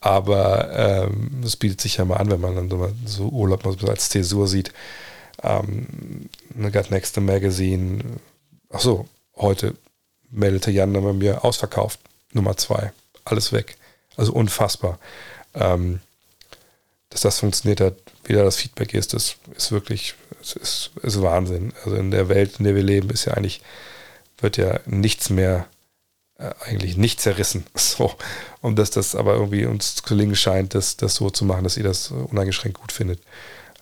[0.00, 3.86] aber ähm, es bietet sich ja mal an, wenn man dann so, Urlaub mal so
[3.86, 4.72] als Zäsur sieht.
[5.42, 8.04] Ähm, eine God Next Magazine.
[8.70, 9.74] Ach so, heute
[10.30, 12.00] meldete Jan dann bei mir ausverkauft.
[12.32, 12.92] Nummer zwei.
[13.24, 13.76] Alles weg.
[14.16, 14.98] Also unfassbar.
[15.54, 16.00] Ähm,
[17.14, 17.94] dass das funktioniert hat,
[18.24, 21.72] wie da das Feedback ist, das ist wirklich, es ist, ist Wahnsinn.
[21.84, 23.62] Also in der Welt, in der wir leben, ist ja eigentlich,
[24.38, 25.68] wird ja nichts mehr,
[26.38, 27.66] äh, eigentlich nicht zerrissen.
[27.76, 28.16] So.
[28.62, 31.84] Und dass das aber irgendwie uns gelingen scheint, das, das so zu machen, dass ihr
[31.84, 33.20] das uneingeschränkt gut findet.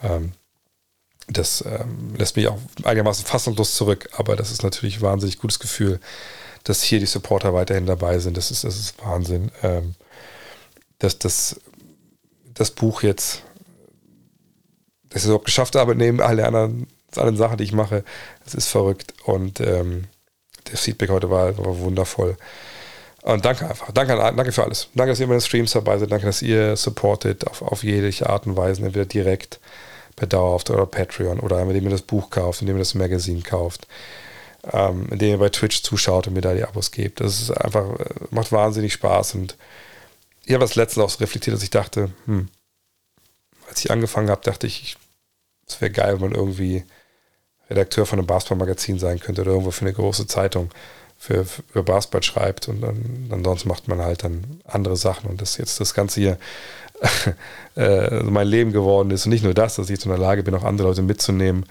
[0.02, 0.32] Ähm,
[1.28, 5.58] das ähm, lässt mich auch einigermaßen fassungslos zurück, aber das ist natürlich ein wahnsinnig gutes
[5.58, 6.00] Gefühl,
[6.64, 8.36] dass hier die Supporter weiterhin dabei sind.
[8.36, 9.50] Das ist, das ist Wahnsinn.
[9.62, 9.94] Ähm,
[10.98, 11.56] dass das
[12.54, 13.42] das Buch jetzt,
[15.10, 16.86] dass ich überhaupt geschafft habe, neben alle anderen,
[17.16, 18.04] allen Sachen, die ich mache,
[18.46, 19.14] es ist verrückt.
[19.24, 20.04] Und ähm,
[20.70, 22.36] das Feedback heute war, war wundervoll.
[23.22, 23.92] Und danke einfach.
[23.92, 24.88] Danke, danke für alles.
[24.94, 26.10] Danke, dass ihr in den Streams dabei seid.
[26.10, 29.60] Danke, dass ihr supportet auf, auf jede Art und Weise, entweder direkt
[30.16, 33.86] per Dauerhaft oder Patreon oder indem ihr das Buch kauft, indem ihr das Magazin kauft,
[34.72, 37.20] ähm, indem ihr bei Twitch zuschaut und mir da die Abos gebt.
[37.20, 39.56] Das ist einfach, äh, macht wahnsinnig Spaß und
[40.44, 42.48] ich habe das letztens auch so reflektiert, dass ich dachte, hm,
[43.68, 44.96] als ich angefangen habe, dachte ich,
[45.66, 46.84] es wäre geil, wenn man irgendwie
[47.70, 50.70] Redakteur von einem Basketball-Magazin sein könnte oder irgendwo für eine große Zeitung
[51.16, 55.56] für, für Basketball schreibt und dann ansonsten macht man halt dann andere Sachen und das
[55.56, 56.38] jetzt das Ganze hier
[57.76, 60.42] äh, mein Leben geworden ist und nicht nur das, dass ich jetzt in der Lage
[60.42, 61.64] bin, auch andere Leute mitzunehmen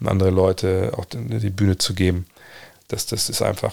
[0.00, 2.26] und andere Leute auch die Bühne zu geben.
[2.88, 3.72] Das, das ist einfach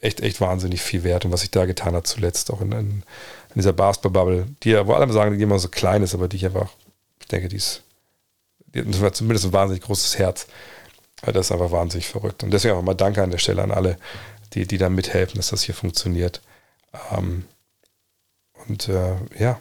[0.00, 3.02] echt, echt wahnsinnig viel wert und was ich da getan habe zuletzt auch in, in
[3.50, 6.36] in dieser Basketball-Bubble, die ja, wo alle sagen, die immer so klein ist, aber die
[6.36, 6.70] ich einfach,
[7.20, 7.82] ich denke, die ist,
[8.66, 10.46] die hat zumindest ein wahnsinnig großes Herz.
[11.22, 12.42] Das ist einfach wahnsinnig verrückt.
[12.42, 13.98] Und deswegen auch mal Danke an der Stelle an alle,
[14.54, 16.40] die, die da mithelfen, dass das hier funktioniert.
[17.12, 17.44] Ähm,
[18.68, 19.60] und äh, ja,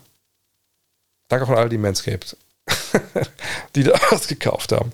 [1.28, 2.38] danke auch an alle, die Manscaped,
[3.76, 4.92] die da was gekauft haben.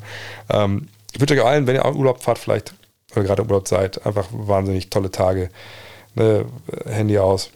[0.49, 2.73] Ähm, ich wünsche euch allen, wenn ihr auch Urlaub fahrt, vielleicht,
[3.11, 5.49] oder gerade Urlaub seid, einfach wahnsinnig tolle Tage.
[6.15, 6.45] Ne,
[6.85, 7.51] Handy aus,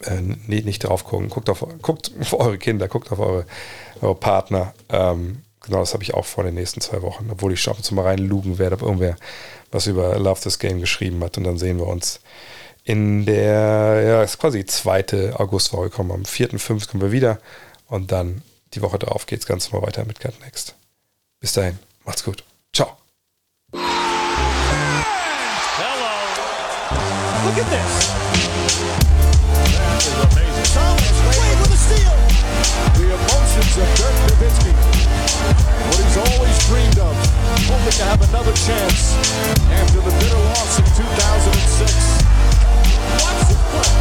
[0.00, 1.28] äh, nee, nicht drauf gucken.
[1.28, 3.46] Guckt auf, guckt auf eure Kinder, guckt auf eure,
[4.00, 4.74] eure Partner.
[4.88, 8.02] Ähm, genau, das habe ich auch vor den nächsten zwei Wochen, obwohl ich schon mal
[8.02, 9.16] reinlugen werde, ob irgendwer
[9.70, 11.36] was über Love This Game geschrieben hat.
[11.38, 12.20] Und dann sehen wir uns
[12.84, 16.12] in der, ja, ist quasi zweite Augustwoche kommen.
[16.12, 16.88] Am 4., 5.
[16.88, 17.40] kommen wir wieder.
[17.88, 18.42] Und dann
[18.74, 20.74] die Woche darauf geht es ganz normal weiter mit Cut Next.
[21.40, 22.44] Bis dahin, macht's gut.
[22.72, 22.96] Ciao.
[27.44, 28.45] Look at this.
[30.16, 30.64] Is amazing.
[30.72, 32.16] Thomas Wade with a steal.
[32.96, 34.72] The emotions of Dirk Nowitzki.
[35.88, 37.14] What he's always dreamed of.
[37.68, 39.14] Hoping to have another chance
[39.72, 41.92] after the bitter loss in 2006.
[43.20, 43.92] Watch this play.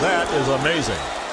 [0.00, 1.27] That is amazing.